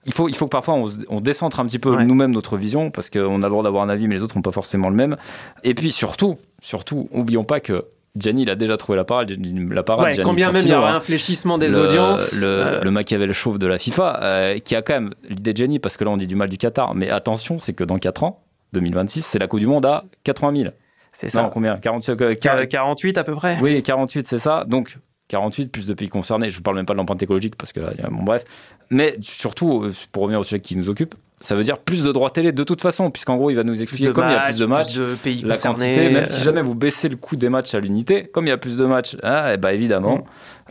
il 0.06 0.14
faut, 0.14 0.28
il 0.28 0.36
faut 0.36 0.48
que 0.48 0.52
parfois 0.52 0.74
on, 0.74 0.90
on 1.08 1.22
décentre 1.22 1.62
un 1.62 1.66
petit 1.66 1.80
peu 1.80 1.96
nous-mêmes 2.04 2.32
notre 2.32 2.58
vision, 2.58 2.92
parce 2.92 3.10
qu'on 3.10 3.42
a 3.42 3.46
le 3.46 3.50
droit 3.50 3.64
d'avoir 3.64 3.84
un 3.84 3.90
avis, 3.90 4.10
mais 4.10 4.16
les 4.16 4.22
autres 4.22 4.36
n'ont 4.36 4.42
pas 4.42 4.52
forcément 4.52 4.90
le 4.90 4.98
même. 4.98 5.16
Et 5.64 5.74
puis 5.74 5.94
surtout, 5.94 6.38
surtout, 6.64 7.08
oublions 7.12 7.44
pas 7.44 7.60
que 7.60 7.86
Gianni, 8.16 8.44
il 8.44 8.50
a 8.50 8.56
déjà 8.56 8.78
trouvé 8.78 8.96
la 8.96 9.06
parole. 9.06 9.28
La 9.72 9.84
parole 9.84 10.12
combien 10.24 10.52
même 10.52 10.62
il 10.64 10.70
y 10.70 10.74
a 10.74 10.96
un 10.96 11.00
fléchissement 11.00 11.58
des 11.58 11.76
audiences. 11.76 12.34
Le, 12.34 12.48
euh... 12.48 12.84
le, 12.84 12.92
Machiavel 12.92 13.34
chauve 13.34 13.58
de 13.58 13.68
la 13.68 13.80
FIFA, 13.80 14.20
euh, 14.22 14.60
qui 14.60 14.76
a 14.76 14.82
quand 14.82 14.94
même 14.94 15.14
l'idée 15.28 15.54
de 15.54 15.58
Gianni, 15.58 15.80
parce 15.80 15.98
que 15.98 16.04
là 16.04 16.12
on 16.12 16.18
dit 16.18 16.28
du 16.28 16.36
mal 16.36 16.50
du 16.50 16.58
Qatar, 16.58 16.94
mais 16.96 17.10
attention, 17.10 17.58
c'est 17.60 17.74
que 17.74 17.84
dans 17.84 17.98
4 17.98 18.24
ans, 18.24 18.44
2026, 18.74 19.26
c'est 19.26 19.40
la 19.40 19.48
Coupe 19.48 19.60
du 19.60 19.68
Monde 19.68 19.86
à 19.86 20.06
80 20.24 20.62
000. 20.62 20.74
C'est 21.12 21.30
ça. 21.30 21.44
Non, 21.44 21.50
combien? 21.50 21.78
48 21.78 22.22
euh, 22.22 23.22
à 23.22 23.24
peu 23.24 23.34
près. 23.36 23.58
Oui, 23.62 23.82
48, 23.82 24.28
c'est 24.28 24.40
ça. 24.40 24.64
Donc 24.68 24.98
48, 25.30 25.72
plus 25.72 25.88
de 25.88 25.94
pays 25.94 26.10
concernés. 26.10 26.50
Je 26.50 26.60
ne 26.60 26.64
parle 26.64 26.78
même 26.78 26.86
pas 26.86 26.94
de 26.94 26.98
l'empreinte 27.00 27.22
écologique 27.22 27.56
parce 27.56 27.74
que 27.74 27.80
là, 27.80 27.94
bon, 28.12 28.24
bref. 28.24 28.46
Mais 28.90 29.16
surtout, 29.22 29.84
euh, 29.84 29.94
pour 30.12 30.24
revenir 30.24 30.40
au 30.40 30.44
sujet 30.44 30.60
qui 30.60 30.76
nous 30.76 30.90
occupe, 30.90 31.16
ça 31.42 31.56
veut 31.56 31.64
dire 31.64 31.78
plus 31.78 32.04
de 32.04 32.12
droits 32.12 32.30
télé 32.30 32.52
de 32.52 32.64
toute 32.64 32.82
façon, 32.82 33.12
puisqu'en 33.12 33.36
gros, 33.36 33.50
il 33.50 33.56
va 33.56 33.64
nous 33.64 33.82
expliquer 33.82 34.14
comme 34.14 34.26
il 34.28 34.32
y 34.32 34.36
a 34.36 34.46
plus 34.46 34.60
de 34.60 34.66
matchs, 34.66 34.96
de 34.96 35.16
pays 35.16 35.42
la 35.42 35.58
quantité, 35.58 36.10
même 36.10 36.28
si 36.28 36.42
jamais 36.42 36.62
vous 36.62 36.76
baissez 36.76 37.10
le 37.10 37.18
coût 37.18 37.36
des 37.36 37.50
matchs 37.50 37.74
à 37.76 37.80
l'unité, 37.80 38.28
comme 38.28 38.46
il 38.46 38.50
y 38.50 38.54
a 38.54 38.58
plus 38.58 38.78
de 38.78 38.86
matchs, 38.86 39.18
ah, 39.24 39.52
et 39.52 39.54
eh 39.56 39.58
bah 39.58 39.70
ben, 39.70 39.76
évidemment, 39.76 40.18
mm. 40.18 40.24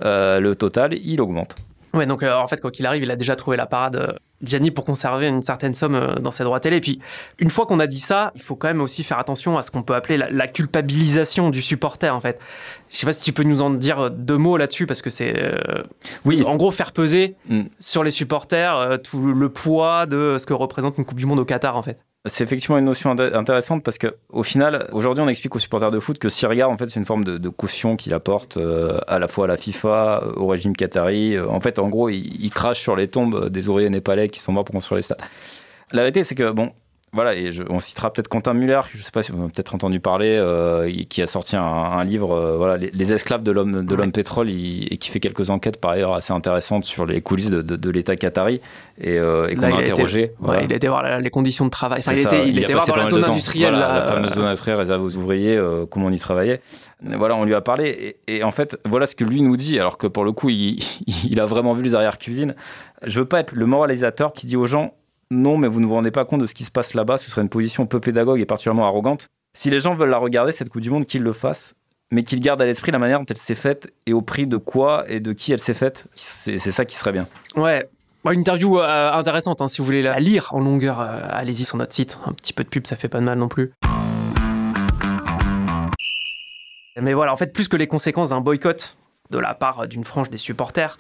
euh, 0.05 0.41
le 0.41 0.55
total, 0.57 0.95
il 0.95 1.21
augmente. 1.21 1.55
Ouais, 1.95 2.07
donc 2.07 2.23
euh, 2.23 2.35
en 2.35 2.47
fait, 2.47 2.61
quoi 2.61 2.71
qu'il 2.71 2.87
arrive, 2.87 3.03
il 3.03 3.11
a 3.11 3.17
déjà 3.17 3.37
trouvé 3.37 3.57
la 3.57 3.67
parade, 3.67 3.97
euh, 3.97 4.13
Gianni, 4.43 4.71
pour 4.71 4.85
conserver 4.85 5.29
une 5.29 5.43
certaine 5.43 5.75
somme 5.75 5.95
euh, 5.95 6.15
dans 6.17 6.31
ses 6.31 6.45
droits 6.45 6.61
télé. 6.61 6.77
Et 6.77 6.81
puis, 6.81 7.01
une 7.39 7.51
fois 7.51 7.67
qu'on 7.67 7.81
a 7.81 7.87
dit 7.87 8.01
ça, 8.01 8.33
il 8.35 8.43
faut 8.43 8.57
quand 8.57 8.69
même 8.69 8.81
aussi 8.81 9.03
faire 9.03 9.19
attention 9.19 9.59
à 9.59 9.63
ce 9.63 9.71
qu'on 9.71 9.83
peut 9.83 9.95
appeler 9.95 10.17
la, 10.17 10.47
culpabilisation 10.49 11.51
du 11.51 11.63
supporter, 11.63 12.15
en 12.15 12.21
fait. 12.21 12.39
Je 12.91 12.97
sais 12.99 13.07
pas 13.07 13.13
si 13.13 13.25
tu 13.25 13.33
peux 13.33 13.43
nous 13.43 13.63
en 13.63 13.71
dire 13.71 14.11
deux 14.11 14.37
mots 14.37 14.57
là-dessus, 14.57 14.87
parce 14.87 15.03
que 15.03 15.11
c'est. 15.11 15.55
oui. 16.25 16.43
En 16.45 16.57
gros, 16.57 16.71
faire 16.71 16.93
peser 16.93 17.37
mm. 17.49 17.63
sur 17.79 18.05
les 18.05 18.11
supporters 18.11 18.99
tout 19.03 19.33
le 19.33 19.49
poids 19.49 20.07
de 20.07 20.37
ce 20.39 20.45
que 20.45 20.53
représente 20.53 20.99
une 20.99 21.05
Coupe 21.05 21.19
du 21.19 21.27
Monde 21.27 21.41
au 21.41 21.45
Qatar, 21.45 21.77
en 21.77 21.83
fait. 21.83 21.99
C'est 22.27 22.45
effectivement 22.45 22.79
une 22.79 22.85
notion 22.85 23.11
intéressante 23.11 23.83
parce 23.83 23.99
que 23.99 24.15
au 24.29 24.45
final, 24.45 24.89
aujourd'hui, 24.93 25.25
on 25.25 25.29
explique 25.29 25.57
aux 25.57 25.59
supporters 25.59 25.91
de 25.91 25.99
foot 25.99 26.21
que 26.21 26.29
regardent, 26.47 26.73
en 26.73 26.77
fait, 26.77 26.89
c'est 26.89 27.01
une 27.01 27.05
forme 27.05 27.25
de, 27.25 27.49
caution 27.49 27.97
qu'il 27.97 28.15
apporte 28.15 28.59
euh, 28.59 28.99
à 29.09 29.19
la 29.19 29.27
fois 29.27 29.47
à 29.47 29.49
la 29.49 29.57
FIFA, 29.57 30.23
euh, 30.23 30.33
au 30.37 30.47
régime 30.47 30.77
qatari. 30.77 31.35
Euh, 31.35 31.49
en 31.49 31.59
fait, 31.59 31.81
en 31.81 31.89
gros, 31.89 32.09
ils 32.11 32.41
il 32.41 32.51
crachent 32.51 32.81
sur 32.81 32.95
les 32.95 33.09
tombes 33.09 33.49
des 33.49 33.69
ouvriers 33.69 33.91
népalais 33.91 34.29
qui 34.29 34.39
sont 34.39 34.53
morts 34.53 34.65
pour 34.65 34.73
construire 34.73 34.99
les 34.99 35.03
stades. 35.03 35.21
La 35.91 36.03
vérité, 36.03 36.23
c'est 36.23 36.37
que 36.37 36.53
bon, 36.53 36.71
voilà, 37.15 37.35
et 37.35 37.51
on 37.69 37.79
citera 37.79 38.11
peut-être 38.11 38.29
Quentin 38.29 38.55
Muller, 38.55 38.81
je 38.91 38.97
ne 38.97 39.03
sais 39.03 39.11
pas 39.11 39.23
si 39.23 39.33
vous 39.33 39.43
avez 39.43 39.53
peut-être 39.53 39.75
entendu 39.75 40.01
parler, 40.01 40.35
euh, 40.35 40.91
qui 41.11 41.21
a 41.21 41.27
sorti 41.27 41.57
un, 41.57 42.03
livre, 42.05 42.33
euh, 42.33 42.57
voilà, 42.57 42.79
les, 42.79 43.13
esclaves 43.13 43.43
de 43.43 43.53
l'homme 43.53 43.85
de 43.85 43.95
l'homme 43.95 44.13
pétrole, 44.13 44.49
et 44.49 44.97
qui 44.97 45.11
fait 45.11 45.21
quelques 45.21 45.51
enquêtes 45.51 45.79
par 45.79 45.91
ailleurs 45.91 46.15
assez 46.15 46.33
intéressantes 46.33 46.87
sur 46.87 47.05
les 47.05 47.21
coulisses 47.21 47.51
de, 47.51 47.91
l'État 47.91 48.17
qatari 48.17 48.63
et, 48.99 49.19
euh, 49.19 49.49
et 49.49 49.57
qu'on 49.57 49.65
a 49.65 49.81
interrogé. 49.81 50.33
il 50.43 50.73
a 50.73 50.77
été 50.77 50.89
voir 50.89 51.21
les 51.21 51.29
conditions 51.29 51.67
de 51.67 51.71
travail. 51.71 51.99
Enfin, 51.99 52.15
il, 52.15 52.21
était, 52.21 52.49
il, 52.49 52.59
était 52.59 52.73
voir 52.73 52.87
dans 52.87 52.97
la 52.97 53.05
zone 53.05 53.25
industrielle, 53.25 53.75
la 53.75 54.01
fameuse 54.01 54.33
zone 54.33 54.47
industrielle 54.47 54.79
réservée 54.79 55.05
aux 55.05 55.17
ouvriers, 55.17 55.63
comment 55.91 56.07
on 56.07 56.13
y 56.13 56.19
travaillait. 56.19 56.63
Voilà, 57.03 57.37
on 57.37 57.45
lui 57.45 57.55
a 57.55 57.61
parlé, 57.61 58.17
et, 58.27 58.43
en 58.43 58.53
fait, 58.53 58.79
voilà 58.87 59.07
ce 59.07 59.17
que 59.17 59.25
lui 59.25 59.43
nous 59.43 59.59
dit, 59.59 59.79
alors 59.79 59.99
que 59.99 60.07
pour 60.07 60.25
le 60.25 60.33
coup, 60.33 60.49
il, 60.49 60.79
il 61.31 61.41
a 61.41 61.45
vraiment 61.45 61.75
vu 61.75 61.83
les 61.83 61.95
arrières 61.95 62.17
cuisines. 62.17 62.55
Je 63.03 63.19
veux 63.19 63.27
pas 63.27 63.41
être 63.41 63.53
le 63.53 63.67
moralisateur 63.67 64.33
qui 64.33 64.47
dit 64.47 64.57
aux 64.57 64.65
gens 64.65 64.95
non, 65.33 65.57
mais 65.57 65.67
vous 65.67 65.81
ne 65.81 65.87
vous 65.87 65.95
rendez 65.95 66.11
pas 66.11 66.27
compte 66.27 66.43
de 66.43 66.47
ce 66.47 66.55
qui 66.55 66.65
se 66.65 66.71
passe 66.71 66.93
là-bas. 66.93 67.17
Ce 67.17 67.31
serait 67.31 67.41
une 67.41 67.49
position 67.49 67.87
peu 67.87 68.01
pédagogue 68.01 68.39
et 68.39 68.45
particulièrement 68.45 68.85
arrogante. 68.85 69.29
Si 69.57 69.71
les 69.71 69.81
gens 69.81 69.95
veulent 69.95 70.11
la 70.11 70.19
regarder, 70.19 70.53
cette 70.53 70.69
Coupe 70.69 70.83
du 70.83 70.91
Monde, 70.91 71.07
qu'ils 71.07 71.23
le 71.23 71.33
fassent, 71.33 71.75
mais 72.11 72.23
qu'ils 72.23 72.41
gardent 72.41 72.61
à 72.61 72.67
l'esprit 72.67 72.93
la 72.93 72.99
manière 72.99 73.19
dont 73.19 73.27
elle 73.29 73.39
s'est 73.39 73.55
faite 73.55 73.93
et 74.07 74.13
au 74.13 74.21
prix 74.21 74.47
de 74.47 74.59
quoi 74.59 75.05
et 75.09 75.21
de 75.21 75.33
qui 75.33 75.53
elle 75.53 75.59
s'est 75.59 75.75
faite. 75.75 76.09
C'est 76.15 76.59
ça 76.59 76.85
qui 76.85 76.97
serait 76.97 77.13
bien. 77.13 77.27
Ouais. 77.57 77.85
Une 78.31 78.41
interview 78.41 78.79
euh, 78.79 79.13
intéressante, 79.13 79.63
hein, 79.63 79.69
si 79.69 79.79
vous 79.79 79.87
voulez 79.87 80.03
la 80.03 80.21
lire 80.21 80.51
en 80.53 80.61
longueur, 80.61 81.01
euh, 81.01 81.19
allez-y 81.31 81.65
sur 81.65 81.77
notre 81.79 81.95
site. 81.95 82.19
Un 82.27 82.33
petit 82.33 82.53
peu 82.53 82.63
de 82.63 82.69
pub, 82.69 82.87
ça 82.87 82.95
fait 82.95 83.09
pas 83.09 83.19
de 83.19 83.25
mal 83.25 83.39
non 83.39 83.49
plus. 83.49 83.73
Mais 87.01 87.15
voilà, 87.15 87.33
en 87.33 87.37
fait, 87.37 87.53
plus 87.53 87.69
que 87.69 87.77
les 87.77 87.87
conséquences 87.87 88.29
d'un 88.29 88.41
boycott 88.41 88.97
de 89.31 89.39
la 89.39 89.55
part 89.55 89.89
d'une 89.89 90.05
frange 90.05 90.31
des 90.31 90.39
supporters, 90.39 90.99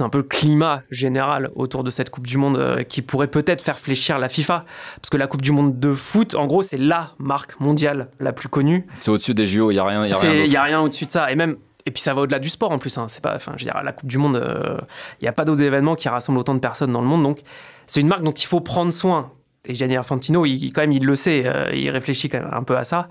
un 0.00 0.08
peu 0.08 0.18
le 0.18 0.24
climat 0.24 0.82
général 0.90 1.50
autour 1.54 1.84
de 1.84 1.90
cette 1.90 2.10
Coupe 2.10 2.26
du 2.26 2.38
Monde 2.38 2.56
euh, 2.56 2.82
qui 2.82 3.02
pourrait 3.02 3.28
peut-être 3.28 3.62
faire 3.62 3.78
fléchir 3.78 4.18
la 4.18 4.28
FIFA. 4.28 4.64
Parce 4.96 5.10
que 5.10 5.16
la 5.16 5.26
Coupe 5.26 5.42
du 5.42 5.52
Monde 5.52 5.78
de 5.78 5.94
foot, 5.94 6.34
en 6.34 6.46
gros, 6.46 6.62
c'est 6.62 6.78
la 6.78 7.12
marque 7.18 7.60
mondiale 7.60 8.08
la 8.18 8.32
plus 8.32 8.48
connue. 8.48 8.86
C'est 9.00 9.10
au-dessus 9.10 9.34
des 9.34 9.46
JO, 9.46 9.70
il 9.70 9.74
n'y 9.74 9.80
a 9.80 9.84
rien. 9.84 10.06
Il 10.06 10.48
n'y 10.48 10.56
a 10.56 10.62
rien 10.62 10.80
au-dessus 10.80 11.06
de 11.06 11.10
ça. 11.10 11.30
Et 11.30 11.36
même. 11.36 11.56
Et 11.84 11.90
puis 11.90 12.00
ça 12.00 12.14
va 12.14 12.22
au-delà 12.22 12.38
du 12.38 12.48
sport 12.48 12.70
en 12.70 12.78
plus. 12.78 12.96
Hein. 12.96 13.06
C'est 13.08 13.22
pas, 13.22 13.34
enfin, 13.34 13.54
je 13.56 13.64
veux 13.64 13.70
dire, 13.70 13.82
la 13.82 13.92
Coupe 13.92 14.08
du 14.08 14.16
Monde, 14.16 14.40
il 14.40 14.48
euh, 14.48 14.78
n'y 15.20 15.28
a 15.28 15.32
pas 15.32 15.44
d'autres 15.44 15.62
événements 15.62 15.96
qui 15.96 16.08
rassemblent 16.08 16.38
autant 16.38 16.54
de 16.54 16.60
personnes 16.60 16.92
dans 16.92 17.00
le 17.00 17.08
monde. 17.08 17.24
Donc, 17.24 17.40
c'est 17.86 18.00
une 18.00 18.06
marque 18.06 18.22
dont 18.22 18.30
il 18.32 18.46
faut 18.46 18.60
prendre 18.60 18.92
soin 18.92 19.32
et 19.68 19.74
Gianni 19.76 19.94
Infantino, 19.94 20.44
il, 20.44 20.72
quand 20.72 20.80
même, 20.80 20.92
il 20.92 21.04
le 21.04 21.14
sait, 21.14 21.44
euh, 21.46 21.70
il 21.72 21.88
réfléchit 21.90 22.28
quand 22.28 22.40
même 22.40 22.52
un 22.52 22.64
peu 22.64 22.76
à 22.76 22.82
ça. 22.82 23.08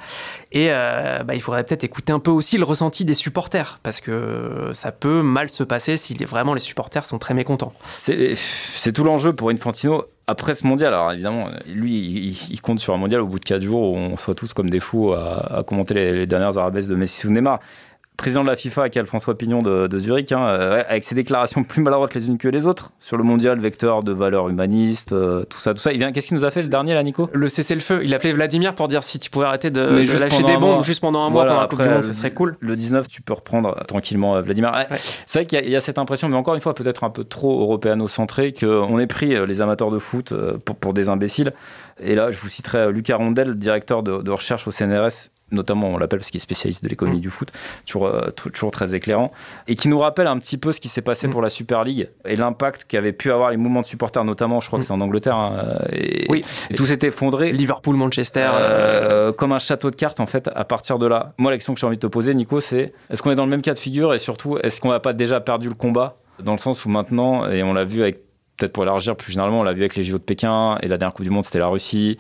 Et 0.52 0.68
euh, 0.70 1.24
bah, 1.24 1.34
il 1.34 1.42
faudrait 1.42 1.64
peut-être 1.64 1.86
écouter 1.86 2.12
un 2.12 2.20
peu 2.20 2.32
aussi 2.32 2.58
le 2.58 2.66
ressenti 2.66 3.06
des 3.06 3.14
supporters, 3.14 3.80
parce 3.84 4.02
que 4.02 4.72
ça 4.74 4.92
peut 4.92 5.22
mal 5.22 5.50
se 5.50 5.64
passer 5.64 5.96
si 5.96 6.14
vraiment 6.26 6.54
les 6.54 6.60
supporters 6.60 7.06
sont 7.06 7.20
très 7.20 7.34
mécontents. 7.34 7.74
C'est 8.00 8.92
tout 8.92 9.06
l'enjeu 9.06 9.34
pour 9.34 9.50
Infantino 9.50 10.04
après 10.28 10.54
ce 10.54 10.68
mondial. 10.68 10.94
Alors 10.94 11.14
évidemment, 11.14 11.48
lui, 11.68 12.36
il, 12.50 12.62
compte 12.62 12.80
sur 12.80 12.94
un 12.94 12.98
mondial 12.98 13.22
au 13.22 13.28
bout 13.28 13.40
de 13.40 13.46
4 13.46 13.62
jours 13.62 13.94
où 13.94 13.96
on 13.96 14.18
soit 14.18 14.36
tous 14.36 14.54
comme 14.54 14.70
des 14.70 14.82
fous 14.82 15.14
à, 15.14 15.64
commenter 15.66 15.94
les, 15.94 16.12
les, 16.12 16.28
dernières 16.28 16.58
arabesques 16.58 16.90
de 16.90 16.96
Messi 16.96 17.28
ou 17.28 17.32
Neymar 17.32 17.60
président 18.22 18.44
de 18.44 18.50
la 18.50 18.56
FIFA, 18.56 18.90
qui 18.90 19.00
François 19.04 19.36
Pignon 19.36 19.64
de, 19.64 20.00
Zurich, 20.00 20.32
hein, 20.32 20.46
euh, 20.46 20.84
avec 20.88 21.04
ses 21.04 21.16
déclarations 21.16 21.64
plus 21.64 21.82
maladroites 21.82 22.14
les 22.14 22.28
unes 22.28 22.38
que 22.38 22.48
les 22.48 22.68
autres 22.68 22.92
sur 23.00 23.18
le 23.18 23.24
mondial, 23.24 23.60
vecteur 23.60 24.04
de 24.04 24.12
valeurs 24.12 24.48
humanistes, 24.48 25.12
euh, 25.12 25.44
tout 25.46 25.58
ça, 25.58 25.74
tout 25.74 25.80
ça. 25.80 25.92
Il 25.92 25.98
vient, 25.98 26.12
qu'est-ce 26.12 26.28
qu'il 26.28 26.38
nous 26.38 26.46
a 26.46 26.52
fait 26.52 26.62
le 26.62 26.68
dernier 26.68 26.94
là, 26.94 27.02
Nico? 27.02 27.32
Le 27.34 27.50
cessez-le-feu. 27.50 28.02
Il 28.04 28.14
appelait 28.14 28.32
Vladimir 28.32 28.76
pour 28.76 28.88
dire 28.88 29.02
si 29.02 29.18
tu 29.18 29.32
pouvais 29.32 29.48
arrêter 29.48 29.72
de, 29.72 29.82
lâcher 30.20 30.44
des 30.44 30.58
bombes 30.58 30.84
juste 30.84 31.02
pendant 31.02 31.26
un 31.26 31.32
mois 31.32 31.46
pendant 31.46 31.62
la 31.62 31.68
Coupe 31.68 31.82
du 31.82 31.90
Monde, 31.90 32.04
ce 32.04 32.14
serait 32.14 32.32
cool. 32.32 32.58
Le 32.60 32.76
19, 32.76 33.08
tu 33.08 33.24
peux 33.24 33.34
reprendre 33.34 33.76
tranquillement 33.88 34.36
euh, 34.36 34.44
Vladimir. 34.44 34.72
C'est 35.26 35.40
vrai 35.40 35.46
qu'il 35.48 35.68
y, 35.68 35.76
a 35.76 35.82
cette 35.82 35.98
impression, 35.98 36.30
mais 36.30 36.38
encore 36.38 36.54
une 36.54 36.62
fois, 36.62 36.76
peut-être 36.76 37.04
un 37.04 37.10
peu 37.10 37.24
trop 37.24 37.60
européano-centré, 37.62 38.54
qu'on 38.54 39.00
est 39.00 39.08
pris 39.08 39.36
les 39.48 39.62
amateurs 39.62 39.90
de 39.90 39.98
foot 39.98 40.32
pour, 40.64 40.76
pour 40.76 40.94
des 40.94 41.10
imbéciles. 41.10 41.54
Et 42.00 42.14
là, 42.14 42.30
je 42.30 42.40
vous 42.40 42.50
citerai 42.50 42.92
Lucas 42.92 43.16
Rondel, 43.16 43.56
directeur 43.56 44.04
de, 44.04 44.22
de 44.22 44.32
recherche 44.32 44.68
au 44.68 44.72
CNRS, 44.72 45.32
notamment 45.52 45.88
on 45.88 45.98
l'appelle 45.98 46.20
parce 46.20 46.32
qu'il 46.32 46.40
est 46.40 46.42
spécialiste 46.42 46.84
de 46.84 46.90
l'économie 46.90 47.18
mm. 47.18 47.22
du 47.22 47.30
foot, 47.30 47.52
toujours, 47.86 48.06
euh, 48.06 48.30
toujours 48.32 48.72
très 48.72 48.96
éclairant, 48.96 49.32
et 49.68 49.76
qui 49.76 49.90
nous 49.90 49.98
rappelle 49.98 50.28
un 50.28 50.38
petit 50.38 50.58
peu 50.58 50.72
ce 50.72 50.80
qui 50.80 50.90
s'est 50.90 51.02
passé 51.02 51.28
mm. 51.28 51.32
pour 51.32 51.42
la 51.42 51.50
Super 51.50 51.84
League 51.84 52.10
et 52.26 52.36
l'impact 52.36 52.86
qu'avaient 52.86 53.14
pu 53.14 53.32
avoir 53.32 53.52
les 53.52 53.58
mouvements 53.58 53.82
de 53.82 53.86
supporters, 53.86 54.24
notamment, 54.24 54.60
je 54.60 54.68
crois 54.68 54.80
que 54.80 54.84
mm. 54.84 54.88
c'est 54.88 54.94
en 54.94 55.02
Angleterre, 55.02 55.36
hein, 55.36 55.80
et, 55.92 56.26
oui. 56.30 56.44
tout 56.76 56.86
s'est 56.86 57.00
effondré. 57.02 57.52
Liverpool, 57.52 57.96
Manchester. 57.96 58.50
Euh, 58.54 59.12
euh, 59.12 59.32
comme 59.34 59.52
un 59.52 59.60
château 59.60 59.92
de 59.92 59.96
cartes, 59.96 60.20
en 60.20 60.26
fait, 60.26 60.50
à 60.54 60.64
partir 60.64 61.00
de 61.00 61.08
là. 61.08 61.34
Moi, 61.38 61.52
la 61.52 61.58
question 61.58 61.74
que 61.74 61.80
j'ai 61.80 61.88
envie 61.88 61.98
de 61.98 62.02
te 62.02 62.08
poser, 62.08 62.34
Nico, 62.34 62.62
c'est 62.62 62.94
est-ce 63.10 63.22
qu'on 63.22 63.32
est 63.32 63.36
dans 63.36 63.46
le 63.46 63.52
même 63.52 63.62
cas 63.62 63.74
de 63.74 63.80
figure 63.80 64.14
et 64.14 64.20
surtout, 64.20 64.58
est-ce 64.58 64.82
qu'on 64.82 64.90
n'a 64.90 65.00
pas 65.00 65.14
déjà 65.14 65.40
perdu 65.40 65.68
le 65.68 65.76
combat 65.76 66.18
dans 66.42 66.54
le 66.54 66.58
sens 66.58 66.86
où 66.86 66.90
maintenant, 66.90 67.48
et 67.48 67.64
on 67.64 67.74
l'a 67.74 67.84
vu 67.84 68.02
avec, 68.02 68.24
peut-être 68.58 68.74
pour 68.74 68.84
élargir 68.84 69.16
plus 69.16 69.32
généralement, 69.32 69.60
on 69.60 69.64
l'a 69.64 69.74
vu 69.74 69.82
avec 69.82 69.96
les 69.96 70.04
JO 70.04 70.18
de 70.18 70.24
Pékin 70.24 70.78
et 70.82 70.88
la 70.88 70.98
dernière 70.98 71.14
Coupe 71.14 71.26
du 71.26 71.32
Monde, 71.32 71.46
c'était 71.46 71.60
la 71.60 71.68
Russie 71.68 72.18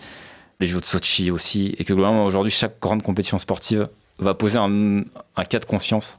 les 0.61 0.67
Jeux 0.67 0.79
de 0.79 0.85
Sochi 0.85 1.31
aussi, 1.31 1.75
et 1.77 1.83
que 1.83 1.93
globalement 1.93 2.23
aujourd'hui 2.23 2.51
chaque 2.51 2.79
grande 2.79 3.03
compétition 3.03 3.37
sportive 3.39 3.89
va 4.19 4.35
poser 4.35 4.59
un, 4.59 5.03
cas 5.49 5.59
de 5.59 5.65
conscience 5.65 6.17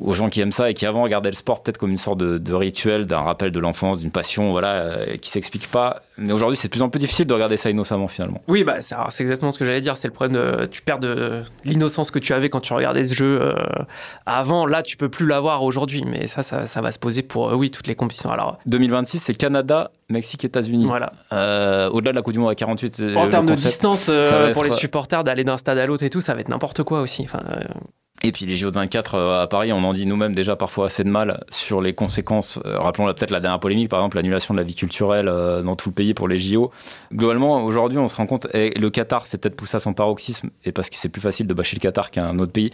aux 0.00 0.12
gens 0.12 0.28
qui 0.28 0.40
aiment 0.40 0.52
ça 0.52 0.70
et 0.70 0.74
qui 0.74 0.86
avant 0.86 1.02
regardaient 1.02 1.30
le 1.30 1.36
sport 1.36 1.62
peut-être 1.62 1.78
comme 1.78 1.90
une 1.90 1.96
sorte 1.96 2.18
de, 2.18 2.54
rituel, 2.54 3.06
d'un 3.06 3.20
rappel 3.20 3.52
de 3.52 3.60
l'enfance, 3.60 4.00
d'une 4.00 4.10
passion, 4.10 4.50
voilà, 4.50 4.74
euh, 4.74 5.16
qui 5.16 5.30
s'explique 5.30 5.68
pas. 5.68 6.02
Mais 6.18 6.32
aujourd'hui, 6.32 6.56
c'est 6.56 6.68
de 6.68 6.72
plus 6.72 6.82
en 6.82 6.88
plus 6.88 6.98
difficile 6.98 7.26
de 7.26 7.34
regarder 7.34 7.56
ça 7.56 7.70
innocemment 7.70 8.08
finalement. 8.08 8.42
Oui, 8.48 8.64
bah 8.64 8.76
c'est 8.80 9.22
exactement 9.22 9.52
ce 9.52 9.58
que 9.58 9.64
j'allais 9.64 9.80
dire. 9.80 9.96
C'est 9.96 10.08
le 10.08 10.12
problème 10.12 10.36
de 10.36 10.66
tu 10.66 10.82
perds 10.82 10.98
de 10.98 11.42
l'innocence 11.64 12.10
que 12.10 12.18
tu 12.18 12.32
avais 12.34 12.48
quand 12.48 12.60
tu 12.60 12.72
regardais 12.72 13.04
ce 13.04 13.14
jeu 13.14 13.40
euh, 13.40 13.54
avant. 14.26 14.66
Là, 14.66 14.82
tu 14.82 14.96
peux 14.96 15.08
plus 15.08 15.26
l'avoir 15.26 15.62
aujourd'hui. 15.62 16.04
Mais 16.06 16.26
ça, 16.26 16.42
ça, 16.42 16.80
va 16.80 16.92
se 16.92 16.98
poser 16.98 17.22
pour 17.22 17.52
oui 17.52 17.70
toutes 17.70 17.86
les 17.86 17.94
compétitions. 17.94 18.30
Alors 18.30 18.58
2026, 18.66 19.18
c'est 19.18 19.34
Canada, 19.34 19.90
Mexique, 20.08 20.44
États-Unis. 20.44 20.86
Voilà. 20.86 21.12
Au-delà 21.90 22.12
de 22.12 22.16
la 22.16 22.22
Coupe 22.22 22.34
du 22.34 22.38
Monde 22.38 22.50
à 22.50 22.54
48. 22.54 23.02
En 23.16 23.28
termes 23.28 23.46
de 23.46 23.54
distance 23.54 24.10
pour 24.52 24.64
les 24.64 24.70
supporters 24.70 25.24
d'aller 25.24 25.44
d'un 25.44 25.56
stade 25.56 25.78
à 25.78 25.86
l'autre 25.86 26.04
et 26.04 26.10
tout, 26.10 26.20
ça 26.20 26.34
va 26.34 26.40
être 26.40 26.48
n'importe 26.48 26.82
quoi 26.82 27.00
aussi. 27.00 27.22
Enfin, 27.22 27.40
et 28.22 28.32
puis 28.32 28.44
les 28.44 28.56
JO 28.56 28.68
de 28.68 28.74
24 28.74 29.18
à 29.18 29.46
Paris, 29.46 29.72
on 29.72 29.82
en 29.82 29.92
dit 29.92 30.04
nous-mêmes 30.04 30.34
déjà 30.34 30.56
parfois 30.56 30.86
assez 30.86 31.04
de 31.04 31.08
mal 31.08 31.42
sur 31.48 31.80
les 31.80 31.94
conséquences. 31.94 32.58
Euh, 32.66 32.78
rappelons 32.78 33.06
peut-être 33.06 33.30
la 33.30 33.40
dernière 33.40 33.60
polémique, 33.60 33.88
par 33.88 34.00
exemple 34.00 34.16
l'annulation 34.16 34.52
de 34.52 34.58
la 34.58 34.64
vie 34.64 34.74
culturelle 34.74 35.28
euh, 35.28 35.62
dans 35.62 35.76
tout 35.76 35.88
le 35.88 35.94
pays 35.94 36.12
pour 36.12 36.28
les 36.28 36.36
JO. 36.36 36.70
Globalement, 37.14 37.64
aujourd'hui, 37.64 37.98
on 37.98 38.08
se 38.08 38.16
rend 38.16 38.26
compte, 38.26 38.46
et 38.52 38.78
le 38.78 38.90
Qatar 38.90 39.26
s'est 39.26 39.38
peut-être 39.38 39.56
poussé 39.56 39.76
à 39.76 39.80
son 39.80 39.94
paroxysme, 39.94 40.50
et 40.64 40.72
parce 40.72 40.90
que 40.90 40.96
c'est 40.96 41.08
plus 41.08 41.22
facile 41.22 41.46
de 41.46 41.54
bâcher 41.54 41.76
le 41.76 41.80
Qatar 41.80 42.10
qu'un 42.10 42.38
autre 42.38 42.52
pays. 42.52 42.70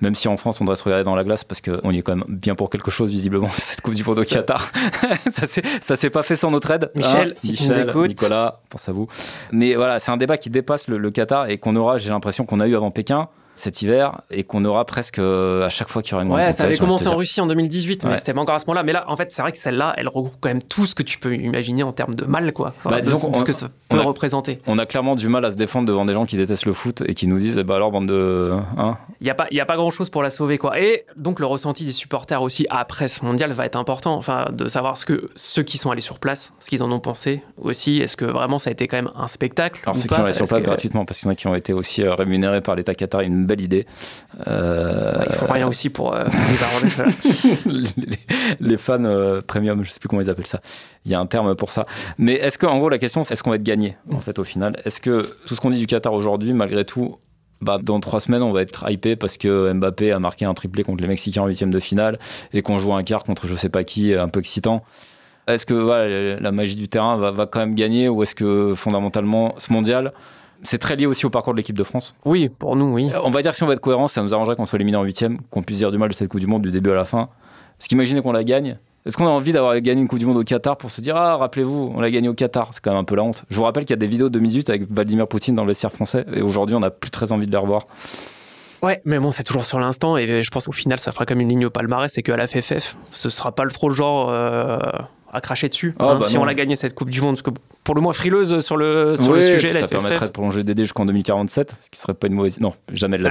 Même 0.00 0.14
si 0.14 0.28
en 0.28 0.38
France, 0.38 0.62
on 0.62 0.64
doit 0.64 0.76
se 0.76 0.82
regarder 0.82 1.04
dans 1.04 1.14
la 1.14 1.24
glace 1.24 1.44
parce 1.44 1.60
qu'on 1.60 1.90
y 1.90 1.98
est 1.98 2.02
quand 2.02 2.16
même 2.16 2.24
bien 2.26 2.54
pour 2.54 2.70
quelque 2.70 2.90
chose, 2.90 3.10
visiblement, 3.10 3.48
cette 3.52 3.82
Coupe 3.82 3.94
du 3.94 4.02
Monde 4.02 4.20
au 4.20 4.24
Qatar. 4.24 4.72
ça 5.82 5.96
s'est 5.96 6.10
pas 6.10 6.22
fait 6.22 6.36
sans 6.36 6.50
notre 6.50 6.70
aide. 6.70 6.90
Michel, 6.94 7.32
hein 7.32 7.38
si 7.38 7.52
tu 7.52 7.68
nous 7.68 7.78
écoutes. 7.78 8.08
Nicolas, 8.08 8.60
pense 8.70 8.88
à 8.88 8.92
vous. 8.92 9.08
Mais 9.52 9.74
voilà, 9.74 9.98
c'est 9.98 10.10
un 10.10 10.16
débat 10.16 10.38
qui 10.38 10.48
dépasse 10.48 10.88
le, 10.88 10.96
le 10.96 11.10
Qatar 11.10 11.50
et 11.50 11.58
qu'on 11.58 11.76
aura, 11.76 11.98
j'ai 11.98 12.08
l'impression 12.08 12.46
qu'on 12.46 12.60
a 12.60 12.66
eu 12.66 12.74
avant 12.74 12.90
Pékin 12.90 13.28
cet 13.56 13.82
hiver 13.82 14.22
et 14.30 14.44
qu'on 14.44 14.64
aura 14.64 14.84
presque 14.84 15.18
euh, 15.18 15.66
à 15.66 15.68
chaque 15.68 15.88
fois 15.88 16.02
qu'il 16.02 16.12
y 16.12 16.14
aura 16.14 16.24
une 16.24 16.32
Ouais, 16.32 16.52
ça 16.52 16.64
avait 16.64 16.78
commencé 16.78 17.08
en 17.08 17.16
Russie 17.16 17.40
en 17.40 17.46
2018, 17.46 18.04
mais 18.04 18.16
c'était 18.16 18.34
pas 18.34 18.40
encore 18.40 18.54
à 18.54 18.58
ce 18.58 18.66
moment-là. 18.66 18.82
Mais 18.82 18.92
là, 18.92 19.04
en 19.08 19.16
fait, 19.16 19.32
c'est 19.32 19.42
vrai 19.42 19.52
que 19.52 19.58
celle-là, 19.58 19.94
elle 19.96 20.08
regroupe 20.08 20.36
quand 20.40 20.48
même 20.48 20.62
tout 20.62 20.86
ce 20.86 20.94
que 20.94 21.02
tu 21.02 21.18
peux 21.18 21.34
imaginer 21.34 21.82
en 21.82 21.92
termes 21.92 22.14
de 22.14 22.24
mal, 22.24 22.52
quoi. 22.52 22.74
bah, 22.84 23.00
disons 23.00 23.32
ce 23.34 23.44
que 23.44 23.52
ça 23.52 23.68
peut 23.88 24.00
représenter. 24.00 24.60
On 24.66 24.78
a 24.78 24.86
clairement 24.86 25.14
du 25.14 25.28
mal 25.28 25.44
à 25.44 25.50
se 25.50 25.56
défendre 25.56 25.86
devant 25.86 26.04
des 26.04 26.14
gens 26.14 26.26
qui 26.26 26.36
détestent 26.36 26.66
le 26.66 26.72
foot 26.72 27.02
et 27.06 27.14
qui 27.14 27.26
nous 27.26 27.38
disent, 27.38 27.58
eh 27.58 27.64
ben 27.64 27.74
alors, 27.74 27.90
bande 27.90 28.06
de. 28.06 28.52
Hein 28.78 28.96
il 29.20 29.24
n'y 29.24 29.30
a 29.30 29.34
pas, 29.34 29.46
il 29.50 29.56
y 29.56 29.60
a 29.60 29.66
pas 29.66 29.76
grand-chose 29.76 30.08
pour 30.10 30.22
la 30.22 30.30
sauver, 30.30 30.58
quoi. 30.58 30.80
Et 30.80 31.04
donc, 31.16 31.40
le 31.40 31.46
ressenti 31.46 31.84
des 31.84 31.92
supporters 31.92 32.42
aussi 32.42 32.66
après 32.70 33.08
ce 33.08 33.24
mondial 33.24 33.52
va 33.52 33.66
être 33.66 33.76
important. 33.76 34.14
Enfin, 34.14 34.46
de 34.52 34.68
savoir 34.68 34.96
ce 34.96 35.04
que 35.04 35.30
ceux 35.36 35.62
qui 35.62 35.78
sont 35.78 35.90
allés 35.90 36.00
sur 36.00 36.18
place, 36.18 36.54
ce 36.58 36.70
qu'ils 36.70 36.82
en 36.82 36.90
ont 36.90 37.00
pensé 37.00 37.42
aussi. 37.60 38.00
Est-ce 38.00 38.16
que 38.16 38.24
vraiment 38.24 38.58
ça 38.58 38.70
a 38.70 38.72
été 38.72 38.88
quand 38.88 38.96
même 38.96 39.10
un 39.16 39.28
spectacle 39.28 39.80
Alors, 39.84 39.96
ceux 39.96 40.08
qui 40.08 40.14
sont 40.14 40.22
allés 40.22 40.32
sur 40.32 40.48
place 40.48 40.62
gratuitement, 40.62 41.04
parce 41.04 41.20
qu'il 41.20 41.26
y 41.26 41.30
en 41.30 41.32
a 41.32 41.36
qui 41.36 41.46
ont 41.46 41.54
été 41.54 41.72
aussi 41.72 42.02
euh, 42.02 42.14
rémunérés 42.14 42.60
par 42.60 42.76
l'État 42.76 42.94
Qatar, 42.94 43.20
une 43.20 43.46
belle 43.50 43.60
idée. 43.60 43.86
Euh, 44.46 45.24
il 45.26 45.34
faut 45.34 45.46
rien 45.46 45.66
aussi 45.66 45.90
pour 45.90 46.14
euh, 46.14 46.24
les, 47.66 47.88
les, 48.60 48.76
fans 48.76 49.04
euh, 49.04 49.40
premium, 49.42 49.84
je 49.84 49.90
sais 49.90 49.98
plus 49.98 50.08
comment 50.08 50.22
ils 50.22 50.30
appellent 50.30 50.46
ça. 50.46 50.60
Il 51.04 51.10
y 51.10 51.14
a 51.14 51.20
un 51.20 51.26
terme 51.26 51.54
pour 51.54 51.70
ça. 51.70 51.86
Mais 52.18 52.34
est-ce 52.34 52.58
que, 52.58 52.66
en 52.66 52.78
gros, 52.78 52.88
la 52.88 52.98
question, 52.98 53.24
c'est 53.24 53.34
est-ce 53.34 53.42
qu'on 53.42 53.50
va 53.50 53.56
être 53.56 53.62
gagné, 53.62 53.96
en 54.12 54.20
fait, 54.20 54.38
au 54.38 54.44
final? 54.44 54.80
Est-ce 54.84 55.00
que 55.00 55.26
tout 55.46 55.54
ce 55.54 55.60
qu'on 55.60 55.70
dit 55.70 55.78
du 55.78 55.86
Qatar 55.86 56.12
aujourd'hui, 56.12 56.52
malgré 56.52 56.84
tout, 56.84 57.16
bah, 57.60 57.78
dans 57.82 58.00
trois 58.00 58.20
semaines, 58.20 58.42
on 58.42 58.52
va 58.52 58.62
être 58.62 58.88
hypé 58.90 59.16
parce 59.16 59.36
que 59.36 59.72
Mbappé 59.72 60.12
a 60.12 60.18
marqué 60.18 60.44
un 60.44 60.54
triplé 60.54 60.84
contre 60.84 61.02
les 61.02 61.08
Mexicains 61.08 61.42
en 61.42 61.46
huitième 61.46 61.70
de 61.70 61.80
finale 61.80 62.18
et 62.52 62.62
qu'on 62.62 62.78
joue 62.78 62.94
un 62.94 63.02
quart 63.02 63.24
contre 63.24 63.46
je 63.46 63.54
sais 63.54 63.68
pas 63.68 63.84
qui, 63.84 64.14
un 64.14 64.28
peu 64.28 64.40
excitant. 64.40 64.82
Est-ce 65.46 65.66
que 65.66 65.74
voilà, 65.74 66.38
la 66.38 66.52
magie 66.52 66.76
du 66.76 66.88
terrain 66.88 67.16
va, 67.16 67.32
va 67.32 67.46
quand 67.46 67.58
même 67.58 67.74
gagner 67.74 68.08
ou 68.08 68.22
est-ce 68.22 68.34
que 68.34 68.74
fondamentalement, 68.74 69.54
ce 69.58 69.72
mondial, 69.72 70.12
c'est 70.62 70.78
très 70.78 70.96
lié 70.96 71.06
aussi 71.06 71.26
au 71.26 71.30
parcours 71.30 71.52
de 71.52 71.58
l'équipe 71.58 71.76
de 71.76 71.84
France. 71.84 72.14
Oui, 72.24 72.48
pour 72.48 72.76
nous, 72.76 72.92
oui. 72.92 73.10
Euh, 73.12 73.20
on 73.24 73.30
va 73.30 73.42
dire 73.42 73.52
que 73.52 73.56
si 73.56 73.62
on 73.62 73.66
va 73.66 73.74
être 73.74 73.80
cohérent, 73.80 74.08
ça 74.08 74.22
nous 74.22 74.34
arrangerait 74.34 74.56
qu'on 74.56 74.66
soit 74.66 74.76
éliminé 74.76 74.96
en 74.96 75.04
huitième, 75.04 75.38
qu'on 75.50 75.62
puisse 75.62 75.78
dire 75.78 75.90
du 75.90 75.98
mal 75.98 76.08
de 76.08 76.14
cette 76.14 76.28
Coupe 76.28 76.40
du 76.40 76.46
Monde 76.46 76.62
du 76.62 76.70
début 76.70 76.90
à 76.90 76.94
la 76.94 77.04
fin. 77.04 77.28
Parce 77.78 77.88
qu'imaginez 77.88 78.22
qu'on 78.22 78.32
la 78.32 78.44
gagne. 78.44 78.78
Est-ce 79.06 79.16
qu'on 79.16 79.26
a 79.26 79.30
envie 79.30 79.52
d'avoir 79.52 79.80
gagné 79.80 80.02
une 80.02 80.08
Coupe 80.08 80.18
du 80.18 80.26
Monde 80.26 80.36
au 80.36 80.44
Qatar 80.44 80.76
pour 80.76 80.90
se 80.90 81.00
dire 81.00 81.16
Ah, 81.16 81.36
rappelez-vous, 81.36 81.92
on 81.94 82.00
l'a 82.00 82.10
gagné 82.10 82.28
au 82.28 82.34
Qatar 82.34 82.70
C'est 82.74 82.80
quand 82.82 82.90
même 82.90 83.00
un 83.00 83.04
peu 83.04 83.14
la 83.14 83.22
honte. 83.22 83.44
Je 83.48 83.56
vous 83.56 83.62
rappelle 83.62 83.84
qu'il 83.84 83.94
y 83.94 83.94
a 83.94 83.96
des 83.96 84.06
vidéos 84.06 84.28
de 84.28 84.34
2018 84.34 84.68
avec 84.68 84.92
Vladimir 84.92 85.26
Poutine 85.26 85.54
dans 85.54 85.62
le 85.64 85.68
vestiaire 85.68 85.92
français 85.92 86.26
et 86.34 86.42
aujourd'hui, 86.42 86.76
on 86.76 86.80
n'a 86.80 86.90
plus 86.90 87.10
très 87.10 87.32
envie 87.32 87.46
de 87.46 87.52
les 87.52 87.58
revoir. 87.58 87.86
Ouais, 88.82 89.00
mais 89.04 89.18
bon, 89.18 89.30
c'est 89.30 89.42
toujours 89.42 89.64
sur 89.64 89.78
l'instant 89.78 90.16
et 90.16 90.42
je 90.42 90.50
pense 90.50 90.66
qu'au 90.66 90.72
final, 90.72 90.98
ça 90.98 91.12
fera 91.12 91.26
comme 91.26 91.40
une 91.40 91.48
ligne 91.48 91.66
au 91.66 91.70
palmarès 91.70 92.16
et 92.16 92.22
qu'à 92.22 92.36
la 92.36 92.46
FFF, 92.46 92.96
ce 93.10 93.30
sera 93.30 93.52
pas 93.52 93.66
trop 93.68 93.88
le 93.88 93.94
genre. 93.94 94.28
Euh, 94.30 94.78
à 95.32 95.40
cracher 95.40 95.68
dessus 95.68 95.94
ah, 95.98 96.04
hein, 96.04 96.18
bah 96.20 96.26
si 96.28 96.38
on 96.38 96.46
a 96.46 96.54
gagné 96.54 96.76
cette 96.76 96.94
Coupe 96.94 97.10
du 97.10 97.20
Monde. 97.20 97.36
Parce 97.36 97.42
que 97.42 97.50
pour 97.84 97.94
le 97.94 98.00
moins 98.00 98.12
frileuse 98.12 98.60
sur 98.60 98.76
le, 98.76 99.16
sur 99.16 99.32
le 99.32 99.42
sujet. 99.42 99.72
Ça 99.74 99.88
permettrait 99.88 100.26
de 100.26 100.32
prolonger 100.32 100.64
DD 100.64 100.80
jusqu'en 100.80 101.06
2047, 101.06 101.74
ce 101.80 101.90
qui 101.90 101.98
serait 101.98 102.14
pas 102.14 102.26
une 102.26 102.34
mauvaise. 102.34 102.60
Non, 102.60 102.74
jamais 102.92 103.18
de 103.18 103.24
la 103.24 103.30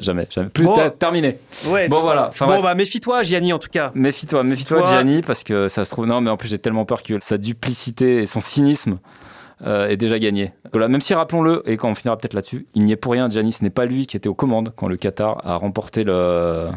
jamais, 0.00 0.26
jamais. 0.30 0.48
Plus 0.48 0.66
terminé. 0.98 1.38
bon, 1.64 2.00
voilà. 2.00 2.30
bon, 2.40 2.62
bah, 2.62 2.74
méfie-toi, 2.74 3.22
Gianni, 3.22 3.52
en 3.52 3.58
tout 3.58 3.68
cas. 3.70 3.92
Méfie-toi, 3.94 4.42
méfie-toi, 4.42 4.84
Gianni, 4.86 5.22
parce 5.22 5.44
que 5.44 5.68
ça 5.68 5.84
se 5.84 5.90
trouve. 5.90 6.06
Non, 6.06 6.20
mais 6.20 6.30
en 6.30 6.36
plus, 6.36 6.48
j'ai 6.48 6.58
tellement 6.58 6.84
peur 6.84 7.02
que 7.02 7.14
sa 7.20 7.38
duplicité 7.38 8.22
et 8.22 8.26
son 8.26 8.40
cynisme. 8.40 8.98
Euh, 9.64 9.88
est 9.88 9.96
déjà 9.96 10.18
gagné. 10.18 10.52
Voilà, 10.72 10.88
même 10.88 11.00
si, 11.00 11.14
rappelons-le, 11.14 11.62
et 11.64 11.76
quand 11.76 11.88
on 11.88 11.94
finira 11.94 12.18
peut-être 12.18 12.34
là-dessus, 12.34 12.66
il 12.74 12.82
n'y 12.82 12.92
est 12.92 12.96
pour 12.96 13.12
rien, 13.12 13.28
Gianni, 13.30 13.52
ce 13.52 13.62
n'est 13.62 13.70
pas 13.70 13.86
lui 13.86 14.06
qui 14.06 14.16
était 14.16 14.28
aux 14.28 14.34
commandes 14.34 14.72
quand 14.74 14.88
le 14.88 14.96
Qatar 14.96 15.40
a 15.44 15.54
remporté 15.54 16.02
le, 16.02 16.70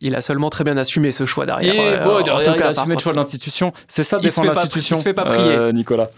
il 0.00 0.14
a 0.14 0.20
seulement 0.20 0.50
très 0.50 0.64
bien 0.64 0.76
assumé 0.76 1.10
ce 1.10 1.24
choix 1.24 1.46
derrière. 1.46 1.74
Et 1.74 1.78
euh, 1.78 2.04
bon, 2.04 2.22
derrière, 2.22 2.56
il 2.56 2.62
a 2.62 2.68
assumé 2.68 2.94
le 2.94 3.00
choix 3.00 3.12
de 3.12 3.16
l'institution. 3.16 3.72
C'est 3.88 4.02
ça, 4.02 4.18
défendre 4.18 4.52
l'institution. 4.52 4.96
Il 4.96 4.98
se 4.98 5.04
fait 5.04 5.14
pas 5.14 5.24
prier, 5.24 5.52
euh, 5.52 5.72
Nicolas. 5.72 6.10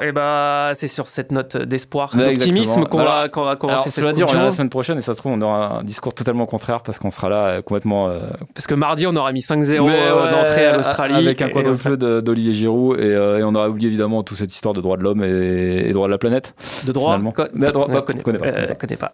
Et 0.00 0.08
eh 0.08 0.12
bah, 0.12 0.72
c'est 0.74 0.88
sur 0.88 1.08
cette 1.08 1.32
note 1.32 1.56
d'espoir, 1.56 2.14
d'optimisme 2.16 2.84
qu'on 2.84 2.98
va, 2.98 3.28
qu 3.28 3.40
va 3.40 3.56
commencer 3.56 3.90
cette 3.90 4.08
dire, 4.12 4.26
on 4.30 4.34
la 4.34 4.50
semaine 4.50 4.70
prochaine 4.70 4.98
et 4.98 5.02
ça 5.02 5.12
se 5.12 5.18
trouve, 5.18 5.32
on 5.32 5.40
aura 5.42 5.78
un 5.80 5.84
discours 5.84 6.14
totalement 6.14 6.46
contraire 6.46 6.82
parce 6.82 6.98
qu'on 6.98 7.10
sera 7.10 7.28
là 7.28 7.46
euh, 7.46 7.60
complètement. 7.60 8.08
Euh... 8.08 8.20
Parce 8.54 8.66
que 8.66 8.74
mardi, 8.74 9.06
on 9.06 9.14
aura 9.16 9.32
mis 9.32 9.40
5-0 9.40 9.80
ouais, 9.80 10.30
d'entrée 10.30 10.66
à 10.66 10.76
l'Australie. 10.76 11.14
Avec 11.14 11.42
un 11.42 11.50
quadruple 11.50 11.96
d'Olivier 11.96 12.52
Giroud 12.52 12.98
et, 12.98 13.10
et, 13.10 13.42
on 13.44 13.54
aura 13.54 13.68
oublié 13.68 13.88
évidemment 13.88 14.22
toute 14.22 14.38
cette 14.38 14.54
histoire 14.54 14.74
de 14.74 14.80
droit 14.80 14.96
de 14.96 15.02
l'homme 15.02 15.22
et, 15.22 15.88
et, 15.88 15.92
droit 15.92 16.06
de 16.06 16.12
la 16.12 16.18
planète. 16.18 16.54
De 16.86 16.92
droit 16.92 17.18
Co 17.18 17.44
droit, 17.54 17.88
bah, 17.88 18.02
connais, 18.02 18.38
pas. 18.38 18.74
connais 18.74 18.96
pas. 18.96 19.12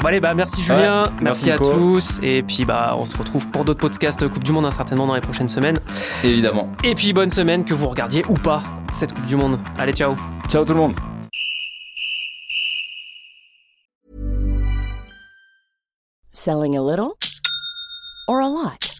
Bon 0.00 0.06
allez, 0.06 0.20
bah 0.20 0.32
merci 0.32 0.62
Julien, 0.62 1.12
merci, 1.20 1.50
à 1.50 1.58
tous. 1.58 2.20
Et 2.22 2.42
puis 2.42 2.64
bah 2.64 2.94
on 2.98 3.04
se 3.04 3.16
retrouve 3.18 3.50
pour 3.50 3.66
d'autres 3.66 3.80
podcasts 3.80 4.26
Coupe 4.28 4.42
du 4.42 4.50
Monde 4.50 4.64
hein, 4.64 4.70
certainement 4.70 5.06
dans 5.06 5.14
les 5.14 5.20
prochaines 5.20 5.48
semaines. 5.48 5.78
Évidemment. 6.24 6.72
Et 6.82 6.94
puis 6.94 7.12
bonne 7.12 7.28
semaine 7.28 7.66
que 7.66 7.74
vous 7.74 7.88
regardiez 7.88 8.24
ou 8.28 8.34
pas 8.34 8.62
cette 8.94 9.12
Coupe 9.12 9.26
du 9.26 9.36
Monde. 9.36 9.58
Allez, 9.78 9.92
ciao. 9.92 10.16
Ciao 10.48 10.64
tout 10.64 10.72
le 10.72 10.78
monde. 10.78 10.94
Selling 16.32 16.78
a 16.78 16.82
little 16.82 17.12
or 18.26 18.40
a 18.40 18.48
lot? 18.48 18.99